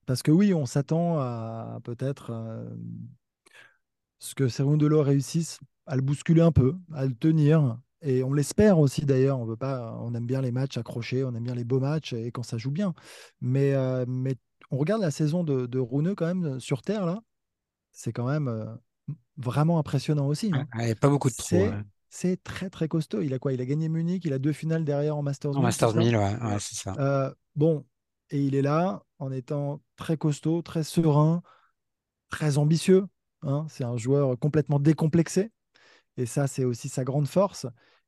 parce 0.06 0.22
que 0.22 0.32
oui, 0.32 0.54
on 0.54 0.66
s'attend 0.66 1.20
à 1.20 1.80
peut-être 1.84 2.32
euh, 2.32 2.70
ce 4.20 4.36
que 4.36 4.48
Cerundolo 4.48 5.02
réussisse 5.02 5.60
à 5.88 5.96
le 5.96 6.02
bousculer 6.02 6.42
un 6.42 6.52
peu, 6.52 6.76
à 6.94 7.06
le 7.06 7.14
tenir, 7.14 7.78
et 8.02 8.24
on 8.24 8.34
l'espère 8.34 8.80
aussi 8.80 9.06
d'ailleurs. 9.06 9.40
On 9.40 9.46
veut 9.46 9.56
pas, 9.56 9.98
on 10.02 10.14
aime 10.14 10.26
bien 10.26 10.42
les 10.42 10.52
matchs 10.52 10.78
accrochés, 10.78 11.24
on 11.24 11.34
aime 11.36 11.44
bien 11.44 11.56
les 11.56 11.64
beaux 11.64 11.80
matchs 11.80 12.14
et 12.14 12.32
quand 12.32 12.44
ça 12.44 12.58
joue 12.58 12.72
bien. 12.72 12.94
Mais, 13.42 13.74
euh, 13.74 14.06
mais 14.08 14.36
on 14.72 14.78
regarde 14.78 15.02
la 15.02 15.12
saison 15.12 15.44
de, 15.44 15.66
de 15.66 15.80
Rouneux 15.80 16.16
quand 16.16 16.26
même 16.26 16.46
euh, 16.46 16.60
sur 16.60 16.82
terre 16.82 17.06
là. 17.06 17.22
C'est 17.92 18.12
quand 18.12 18.28
même 18.28 18.48
euh, 18.48 18.66
vraiment 19.38 19.80
impressionnant 19.80 20.28
aussi. 20.28 20.52
Hein. 20.54 20.68
Il 20.76 20.86
n'y 20.86 20.92
a 20.92 20.96
pas 20.96 21.10
beaucoup 21.10 21.30
de 21.30 21.36
trous. 21.36 21.72
C'est 22.10 22.42
très 22.44 22.70
très 22.70 22.88
costaud. 22.88 23.22
Il 23.22 23.34
a 23.34 23.40
quoi? 23.40 23.52
Il 23.52 23.60
a 23.60 23.66
gagné 23.66 23.90
Munich, 23.90 24.24
il 24.26 24.32
a 24.32 24.40
deux 24.40 24.54
finales 24.54 24.86
derrière 24.86 25.18
en 25.18 25.22
Masters 25.22 25.52
1000. 25.52 25.60
En 25.60 25.62
Masters 25.64 25.96
1000, 25.96 26.16
ouais, 26.16 26.36
c'est 26.60 26.76
ça. 26.76 27.34
bon, 27.56 27.86
et 28.30 28.42
il 28.42 28.56
est 28.56 28.62
là 28.62 29.04
en 29.20 29.32
étant 29.32 29.82
très 29.98 30.18
costaud, 30.18 30.62
très 30.62 30.84
serein, 30.84 31.42
très 32.30 32.58
ambitieux. 32.58 33.06
Hein. 33.42 33.66
C'est 33.70 33.84
un 33.84 33.98
joueur 33.98 34.38
complètement 34.40 34.80
décomplexé. 34.80 35.52
Et 36.18 36.26
ça, 36.26 36.48
c'est 36.48 36.64
aussi 36.64 36.90
sa 36.90 37.04
grande 37.04 37.28
force 37.28 37.66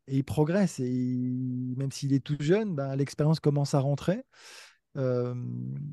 et 0.08 0.18
il 0.18 0.24
progresse. 0.24 0.80
Et 0.80 1.34
même 1.76 1.92
s'il 1.92 2.14
est 2.14 2.24
tout 2.24 2.38
jeune, 2.40 2.76
ben, 2.76 2.96
l'expérience 2.96 3.40
commence 3.40 3.74
à 3.74 3.80
rentrer. 3.80 4.24
Euh, 4.98 5.34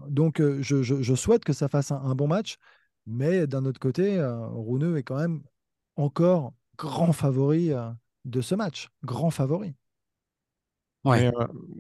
donc, 0.09 0.41
euh, 0.41 0.63
je, 0.63 1.15
souhaite 1.15 1.45
que 1.45 1.53
ça 1.53 1.69
fasse 1.69 1.91
un, 1.91 2.15
bon 2.15 2.29
match. 2.29 2.57
Mais 3.07 3.47
d'un 3.47 3.65
autre 3.67 3.81
côté, 3.81 4.19
euh, 4.19 4.47
Rouneux 4.47 4.97
est 4.97 5.03
quand 5.03 5.19
même 5.19 5.43
encore 5.97 6.55
grand 6.79 7.13
favori 7.13 7.71
de 8.25 8.41
ce 8.41 8.55
match. 8.55 8.89
Grand 9.03 9.31
favori. 9.31 9.75
Ouais. 11.05 11.31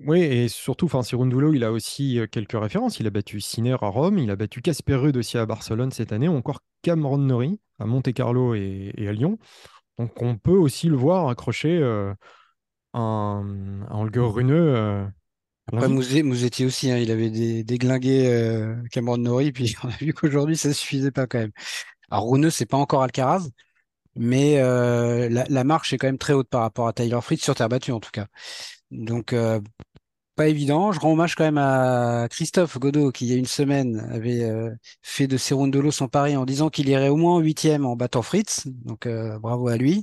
oui, 0.07 0.21
et 0.21 0.49
surtout, 0.49 0.85
enfin, 0.85 1.01
Rundulo, 1.17 1.55
il 1.55 1.65
a 1.65 1.73
aussi 1.73 2.21
quelques 2.31 2.61
références. 2.61 3.01
Il 3.01 3.07
a 3.07 3.11
battu 3.11 3.41
Sinner 3.41 3.77
à 3.81 3.89
Rome, 3.89 4.19
il 4.19 4.31
a 4.31 4.37
battu 4.37 4.61
Casper 4.61 4.97
Ruud 4.97 5.17
aussi 5.17 5.39
à 5.39 5.47
Barcelone 5.47 5.93
cette 5.93 6.13
année, 6.13 6.29
ou 6.29 6.37
encore 6.37 6.61
Cameron 6.83 7.17
Norrie 7.17 7.59
à 7.79 7.87
Monte-Carlo 7.87 8.55
et, 8.55 8.93
à 8.99 9.13
Lyon. 9.13 9.39
Donc 9.99 10.23
on 10.23 10.37
peut 10.37 10.57
aussi 10.57 10.89
le 10.89 10.97
voir 10.97 11.29
accrocher 11.29 11.79
euh, 11.79 12.13
un, 12.95 13.83
un 13.89 14.01
Holger 14.01 14.21
Rune. 14.21 14.51
Euh, 14.53 15.07
Après 15.67 15.89
Mouzetti 15.89 16.65
aussi, 16.65 16.91
hein, 16.91 16.99
il 16.99 17.11
avait 17.11 17.31
déglingué 17.63 18.27
euh, 18.27 18.77
Cameron 18.91 19.19
Nori, 19.19 19.53
puis 19.53 19.77
on 19.85 19.89
a 19.89 19.97
vu 19.97 20.15
qu'aujourd'hui 20.15 20.57
ça 20.57 20.73
suffisait 20.73 21.11
pas 21.11 21.27
quand 21.27 21.39
même. 21.39 21.53
Alors 22.11 22.31
Rune, 22.31 22.51
c'est 22.51 22.67
pas 22.67 22.77
encore 22.77 23.03
Alcaraz, 23.03 23.49
mais 24.17 24.59
euh, 24.59 25.29
la, 25.29 25.65
marche 25.65 25.93
est 25.93 25.99
quand 25.99 26.07
même 26.07 26.19
très 26.19 26.33
haute 26.33 26.49
par 26.49 26.63
rapport 26.63 26.89
à 26.89 26.93
Tyler 26.93 27.21
Fritz 27.21 27.43
sur 27.43 27.55
terre 27.55 27.69
battue 27.69 27.93
en 27.93 28.01
tout 28.01 28.13
cas. 28.13 28.27
Donc 28.91 29.35
pas 30.35 30.49
évident. 30.49 30.93
Je 30.93 31.01
rends 31.01 31.13
hommage 31.13 31.35
quand 31.35 31.45
même 31.45 31.59
à 31.59 32.27
Christophe 32.31 32.79
Godot 32.79 33.13
qui 33.13 33.27
il 33.27 33.33
y 33.33 33.35
a 33.35 33.39
une 33.39 33.47
semaine 33.47 34.07
avait 34.13 34.43
euh, 34.43 34.71
fait 35.03 35.27
de 35.27 35.37
Serundolo 35.37 35.91
son 35.91 36.09
pari 36.09 36.37
en 36.37 36.45
disant 36.45 36.71
qu'il 36.71 36.89
irait 36.89 37.09
au 37.09 37.17
moins 37.17 37.39
huitième 37.41 37.87
en 37.87 37.97
battant 37.97 38.23
Fritz. 38.23 38.67
Donc 38.67 39.07
euh, 39.07 39.39
bravo 39.39 39.69
à 39.69 39.77
lui. 39.77 40.03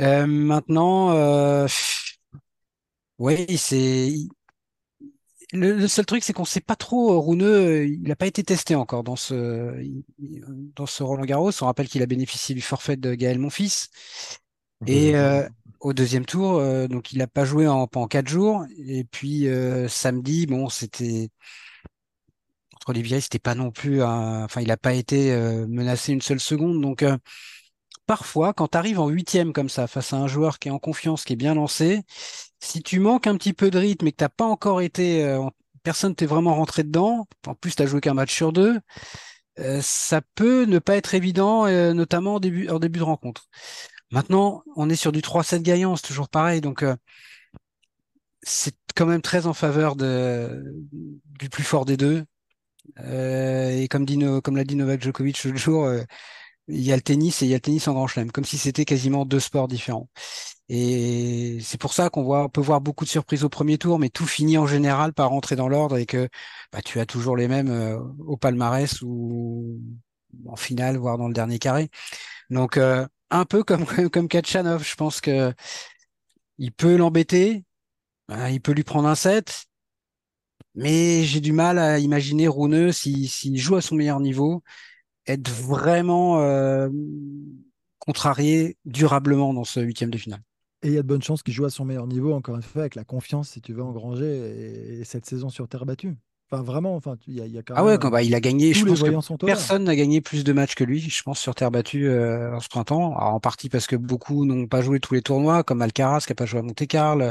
Euh, 0.00 0.26
maintenant, 0.26 1.66
oui, 3.18 3.58
c'est 3.58 4.12
le, 5.52 5.88
seul 5.88 6.06
truc, 6.06 6.22
c'est 6.22 6.32
qu'on 6.32 6.44
sait 6.44 6.60
pas 6.60 6.76
trop. 6.76 7.20
Rouneux, 7.20 7.86
il 7.86 8.02
n'a 8.02 8.16
pas 8.16 8.26
été 8.26 8.42
testé 8.42 8.74
encore 8.74 9.04
dans 9.04 9.16
ce 9.16 9.74
dans 10.76 10.86
ce 10.86 11.02
Roland 11.02 11.24
Garros. 11.24 11.50
On 11.60 11.66
rappelle 11.66 11.88
qu'il 11.88 12.02
a 12.02 12.06
bénéficié 12.06 12.54
du 12.54 12.62
forfait 12.62 12.96
de 12.96 13.14
Gaël 13.14 13.38
Monfils. 13.38 13.88
Et 14.86 15.14
au 15.80 15.92
deuxième 15.94 16.26
tour, 16.26 16.58
euh, 16.58 16.86
donc 16.88 17.12
il 17.12 17.18
n'a 17.18 17.26
pas 17.26 17.44
joué 17.44 17.66
en, 17.68 17.86
pendant 17.86 18.06
quatre 18.08 18.28
jours. 18.28 18.64
Et 18.86 19.04
puis 19.04 19.48
euh, 19.48 19.88
samedi, 19.88 20.46
bon, 20.46 20.68
c'était 20.68 21.30
contre 22.72 22.90
Olivier, 22.90 23.20
c'était 23.20 23.38
pas 23.38 23.54
non 23.54 23.70
plus, 23.70 24.02
enfin, 24.02 24.60
il 24.60 24.68
n'a 24.68 24.76
pas 24.76 24.94
été 24.94 25.32
euh, 25.32 25.66
menacé 25.66 26.12
une 26.12 26.22
seule 26.22 26.40
seconde. 26.40 26.80
Donc 26.80 27.04
parfois, 28.06 28.52
quand 28.54 28.68
tu 28.68 28.78
arrives 28.78 29.00
en 29.00 29.08
huitième 29.08 29.52
comme 29.52 29.68
ça, 29.68 29.86
face 29.86 30.12
à 30.12 30.16
un 30.16 30.26
joueur 30.26 30.58
qui 30.58 30.68
est 30.68 30.70
en 30.72 30.78
confiance, 30.78 31.24
qui 31.24 31.34
est 31.34 31.36
bien 31.36 31.54
lancé, 31.54 32.02
si 32.60 32.82
tu 32.82 33.00
manques 33.00 33.26
un 33.26 33.36
petit 33.36 33.52
peu 33.52 33.70
de 33.70 33.78
rythme 33.78 34.06
et 34.06 34.12
que 34.12 34.16
t'as 34.16 34.28
pas 34.28 34.44
encore 34.44 34.80
été, 34.80 35.38
personne 35.82 36.14
t'est 36.14 36.26
vraiment 36.26 36.54
rentré 36.54 36.84
dedans. 36.84 37.26
En 37.46 37.54
plus, 37.54 37.74
tu 37.76 37.82
as 37.82 37.86
joué 37.86 38.00
qu'un 38.00 38.14
match 38.14 38.34
sur 38.34 38.52
deux. 38.52 38.80
ça 39.80 40.20
peut 40.34 40.64
ne 40.64 40.78
pas 40.78 40.96
être 40.96 41.14
évident, 41.14 41.66
notamment 41.94 42.36
en 42.36 42.40
début, 42.40 42.68
en 42.70 42.78
début 42.78 43.00
de 43.00 43.04
rencontre. 43.04 43.48
Maintenant, 44.10 44.64
on 44.76 44.90
est 44.90 44.96
sur 44.96 45.12
du 45.12 45.20
3-7 45.20 45.62
gagnant, 45.62 45.96
c'est 45.96 46.06
toujours 46.06 46.28
pareil. 46.28 46.60
Donc, 46.60 46.82
euh, 46.82 46.96
c'est 48.42 48.74
quand 48.96 49.06
même 49.06 49.22
très 49.22 49.46
en 49.46 49.54
faveur 49.54 49.96
de, 49.96 50.64
du 51.38 51.48
plus 51.48 51.62
fort 51.62 51.84
des 51.84 51.96
deux. 51.96 52.24
Euh, 53.00 53.70
et 53.70 53.88
comme, 53.88 54.04
dit, 54.04 54.18
comme 54.42 54.56
l'a 54.56 54.64
dit 54.64 54.76
Novak 54.76 55.02
Djokovic 55.02 55.44
l'autre 55.44 55.58
jour, 55.58 55.84
euh, 55.84 56.02
il 56.68 56.82
y 56.82 56.92
a 56.92 56.96
le 56.96 57.02
tennis 57.02 57.42
et 57.42 57.46
il 57.46 57.50
y 57.50 57.54
a 57.54 57.56
le 57.58 57.60
tennis 57.62 57.88
en 57.88 57.94
grand 57.94 58.06
chelem, 58.08 58.32
comme 58.32 58.44
si 58.44 58.58
c'était 58.58 58.84
quasiment 58.84 59.24
deux 59.26 59.40
sports 59.40 59.68
différents. 59.68 60.08
Et 60.68 61.58
c'est 61.62 61.80
pour 61.80 61.92
ça 61.94 62.10
qu'on 62.10 62.22
voit, 62.22 62.44
on 62.44 62.48
peut 62.48 62.60
voir 62.60 62.80
beaucoup 62.80 63.04
de 63.04 63.10
surprises 63.10 63.44
au 63.44 63.48
premier 63.48 63.78
tour, 63.78 63.98
mais 63.98 64.10
tout 64.10 64.26
finit 64.26 64.58
en 64.58 64.66
général 64.66 65.12
par 65.12 65.30
rentrer 65.30 65.56
dans 65.56 65.68
l'ordre 65.68 65.96
et 65.98 66.06
que 66.06 66.28
bah, 66.72 66.80
tu 66.82 67.00
as 67.00 67.06
toujours 67.06 67.36
les 67.36 67.48
mêmes 67.48 67.70
au 68.20 68.36
palmarès 68.36 69.02
ou 69.02 69.80
en 70.46 70.56
finale, 70.56 70.96
voire 70.96 71.18
dans 71.18 71.28
le 71.28 71.34
dernier 71.34 71.58
carré. 71.58 71.90
Donc, 72.50 72.78
un 73.30 73.44
peu 73.44 73.62
comme, 73.62 73.84
comme 74.12 74.28
Kachanov. 74.28 74.84
Je 74.84 74.94
pense 74.94 75.20
que 75.20 75.52
il 76.58 76.72
peut 76.72 76.96
l'embêter, 76.96 77.64
ben, 78.28 78.48
il 78.48 78.60
peut 78.60 78.72
lui 78.72 78.84
prendre 78.84 79.08
un 79.08 79.14
set, 79.14 79.66
mais 80.74 81.24
j'ai 81.24 81.40
du 81.40 81.52
mal 81.52 81.78
à 81.78 81.98
imaginer 81.98 82.48
Rouneux, 82.48 82.92
s'il 82.92 83.58
joue 83.58 83.76
à 83.76 83.82
son 83.82 83.96
meilleur 83.96 84.20
niveau, 84.20 84.62
être 85.26 85.50
vraiment 85.50 86.40
euh, 86.40 86.88
contrarié 87.98 88.76
durablement 88.84 89.54
dans 89.54 89.64
ce 89.64 89.80
huitième 89.80 90.10
de 90.10 90.18
finale. 90.18 90.42
Et 90.82 90.88
il 90.88 90.94
y 90.94 90.98
a 90.98 91.02
de 91.02 91.06
bonnes 91.06 91.22
chances 91.22 91.42
qu'il 91.42 91.54
joue 91.54 91.64
à 91.64 91.70
son 91.70 91.84
meilleur 91.84 92.06
niveau, 92.06 92.32
encore 92.32 92.56
une 92.56 92.62
fois, 92.62 92.82
avec 92.82 92.94
la 92.94 93.04
confiance, 93.04 93.50
si 93.50 93.60
tu 93.60 93.72
veux, 93.72 93.82
engranger 93.82 95.00
et 95.00 95.04
cette 95.04 95.26
saison 95.26 95.50
sur 95.50 95.68
terre 95.68 95.84
battue. 95.84 96.16
Enfin, 96.52 96.64
vraiment, 96.64 96.96
enfin, 96.96 97.16
il 97.28 97.36
y, 97.36 97.58
a, 97.58 97.62
quand 97.62 97.74
ah 97.76 97.84
ouais, 97.84 97.96
quand, 97.96 98.10
bah, 98.10 98.22
il 98.22 98.34
a 98.34 98.40
gagné. 98.40 98.74
Je 98.74 98.84
pense 98.84 99.00
que 99.02 99.46
personne 99.46 99.84
n'a 99.84 99.94
gagné 99.94 100.20
plus 100.20 100.42
de 100.42 100.52
matchs 100.52 100.74
que 100.74 100.82
lui. 100.82 101.00
Je 101.00 101.22
pense 101.22 101.38
sur 101.38 101.54
terre 101.54 101.70
battue 101.70 102.08
euh, 102.08 102.56
en 102.56 102.58
ce 102.58 102.68
printemps. 102.68 103.14
en 103.16 103.38
partie 103.38 103.68
parce 103.68 103.86
que 103.86 103.94
beaucoup 103.94 104.44
n'ont 104.44 104.66
pas 104.66 104.82
joué 104.82 104.98
tous 104.98 105.14
les 105.14 105.22
tournois, 105.22 105.62
comme 105.62 105.80
Alcaraz 105.80 106.22
qui 106.26 106.32
n'a 106.32 106.34
pas 106.34 106.46
joué 106.46 106.58
à 106.58 106.62
Monte 106.62 106.86
Carlo, 106.88 107.30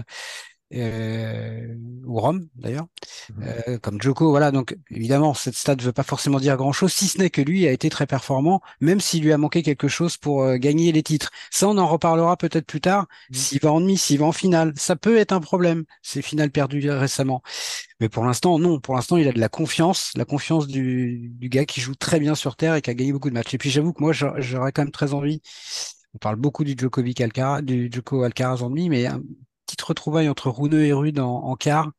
euh, 0.74 1.76
ou 2.06 2.20
Rome 2.20 2.48
d'ailleurs, 2.56 2.88
Mhm. 3.30 3.44
euh, 3.68 3.78
comme 3.80 4.02
Joko. 4.02 4.30
Voilà, 4.30 4.52
donc 4.52 4.78
évidemment, 4.92 5.34
cette 5.34 5.56
stat 5.56 5.76
ne 5.76 5.82
veut 5.82 5.92
pas 5.94 6.04
forcément 6.04 6.40
dire 6.40 6.58
grand-chose, 6.58 6.94
si 6.94 7.08
ce 7.08 7.18
n'est 7.20 7.30
que 7.30 7.42
lui 7.42 7.68
a 7.68 7.72
été 7.72 7.90
très 7.90 8.08
performant, 8.08 8.62
même 8.82 9.00
s'il 9.00 9.24
lui 9.24 9.34
a 9.34 9.38
manqué 9.38 9.64
quelque 9.64 9.88
chose 9.88 10.18
pour 10.18 10.44
euh, 10.44 10.58
gagner 10.58 10.92
les 10.92 11.04
titres. 11.04 11.32
Ça, 11.52 11.68
on 11.68 11.78
en 11.78 11.88
reparlera 11.88 12.38
peut-être 12.38 12.66
plus 12.66 12.82
tard. 12.82 13.08
Mhm. 13.30 13.36
S'il 13.36 13.60
va 13.62 13.72
en 13.72 13.82
demi, 13.82 13.98
s'il 13.98 14.20
va 14.20 14.26
en 14.28 14.32
finale, 14.32 14.74
ça 14.76 14.96
peut 14.96 15.18
être 15.18 15.32
un 15.34 15.40
problème. 15.42 15.86
Ces 16.02 16.22
finales 16.22 16.52
perdues 16.52 16.90
récemment. 16.92 17.42
Mais 18.00 18.10
pour 18.10 18.26
l'instant, 18.26 18.60
non. 18.60 18.80
Pour 18.80 18.96
l'instant, 18.96 19.18
il 19.18 19.28
a 19.28 19.32
de 19.34 19.40
la 19.40 19.50
confiance, 19.50 20.12
la 20.16 20.26
confiance 20.26 20.68
du, 20.68 21.30
du 21.34 21.50
gars 21.50 21.66
qui 21.66 21.82
joue 21.82 21.96
très 21.96 22.20
bien 22.20 22.36
sur 22.36 22.56
terre 22.56 22.76
et 22.76 22.82
qui 22.82 22.90
a 22.90 22.94
gagné 22.94 23.12
beaucoup 23.14 23.30
de 23.30 23.34
matchs. 23.34 23.54
Et 23.54 23.58
puis 23.58 23.70
j'avoue 23.70 23.94
que 23.94 24.02
moi, 24.04 24.14
j'a- 24.14 24.36
j'aurais 24.40 24.72
quand 24.72 24.84
même 24.84 24.92
très 24.92 25.14
envie. 25.14 25.42
On 26.14 26.18
parle 26.20 26.36
beaucoup 26.38 26.64
du 26.64 26.76
Djokovic 26.78 27.22
Alcaraz, 27.22 27.62
du 27.62 27.90
Djoko 27.92 28.24
Alcaraz 28.24 28.62
en 28.64 28.70
demi, 28.70 28.90
mais 28.90 29.08
petite 29.70 29.82
retrouvaille 29.84 30.30
entre 30.30 30.50
Runeux 30.50 30.84
et 30.84 30.94
Rude 30.94 31.20
en, 31.20 31.44
en 31.44 31.56
quart, 31.56 31.92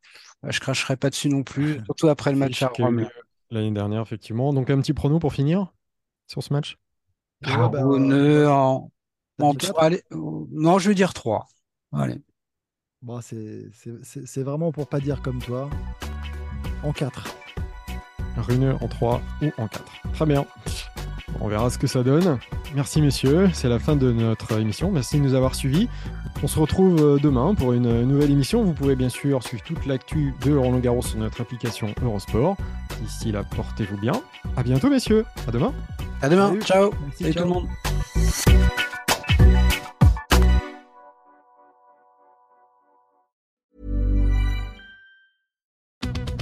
euh, 0.45 0.51
je 0.51 0.59
cracherais 0.61 0.97
pas 0.97 1.09
dessus 1.11 1.29
non 1.29 1.45
plus, 1.45 1.81
surtout 1.87 2.09
après 2.09 2.33
le 2.33 2.39
match 2.39 2.63
à 2.63 2.69
Rome. 2.69 3.07
L'année 3.53 3.71
dernière, 3.71 4.03
effectivement. 4.03 4.53
Donc, 4.53 4.71
un 4.71 4.81
petit 4.81 4.93
prono 4.93 5.19
pour 5.19 5.33
finir 5.33 5.73
sur 6.27 6.43
ce 6.43 6.53
match? 6.53 6.79
Ah, 7.45 7.69
bah, 7.69 7.83
Runeux 7.85 8.49
en, 8.49 8.91
allez, 9.79 10.03
euh, 10.13 10.45
non, 10.51 10.79
je 10.79 10.89
veux 10.89 10.95
dire 10.95 11.15
3. 11.15 11.47
Allez. 11.93 12.21
Bon, 13.03 13.21
c'est- 13.21 13.71
c'est 13.73 14.05
c'est- 14.05 14.27
c'est 14.27 14.43
vraiment 14.43 14.73
pour 14.73 14.87
pas 14.89 15.01
dire 15.01 15.23
comme 15.23 15.41
toi. 15.41 15.71
En 16.83 16.93
4. 16.93 17.25
Runeux 18.37 18.75
en 18.81 18.89
3 18.89 19.23
ou 19.43 19.47
en 19.59 19.69
4. 19.69 19.85
Très 20.13 20.27
bien. 20.27 20.45
On 21.41 21.49
verra 21.49 21.71
ce 21.71 21.79
que 21.79 21.87
ça 21.87 22.03
donne. 22.03 22.39
Merci 22.75 23.01
messieurs, 23.03 23.51
c'est 23.53 23.69
la 23.69 23.79
fin 23.79 23.97
de 23.97 24.13
notre 24.13 24.59
émission. 24.59 24.91
Merci 24.91 25.19
de 25.19 25.25
nous 25.25 25.35
avoir 25.35 25.55
suivis. 25.55 25.89
On 26.43 26.47
se 26.47 26.59
retrouve 26.59 27.01
euh, 27.03 27.19
demain 27.19 27.55
pour 27.55 27.73
une 27.73 28.03
nouvelle 28.05 28.31
émission. 28.31 28.63
Vous 28.63 28.73
pouvez 28.73 28.97
bien 28.97 29.09
sûr 29.09 29.43
suivre 29.43 29.63
toute 29.63 29.87
l'actu 29.87 30.35
de 30.45 30.57
Roland 30.57 30.79
Garros 30.79 31.03
sur 31.03 31.19
notre 31.19 31.41
application 31.41 31.95
Eurosport. 32.03 32.57
D'ici 33.01 33.33
là, 33.33 33.45
portez-vous 33.45 33.99
bien. 33.99 34.13
À 34.57 34.63
bientôt 34.63 34.89
messieurs. 34.89 35.25
À 35.47 35.51
demain. 35.51 35.73
À 36.23 36.29
demain. 36.29 36.49
Salut. 36.49 36.63
Ciao. 36.63 36.91
Merci, 37.03 37.23
Salut 37.23 37.35
tout 37.35 37.43
le 37.43 37.49
monde. 37.49 38.81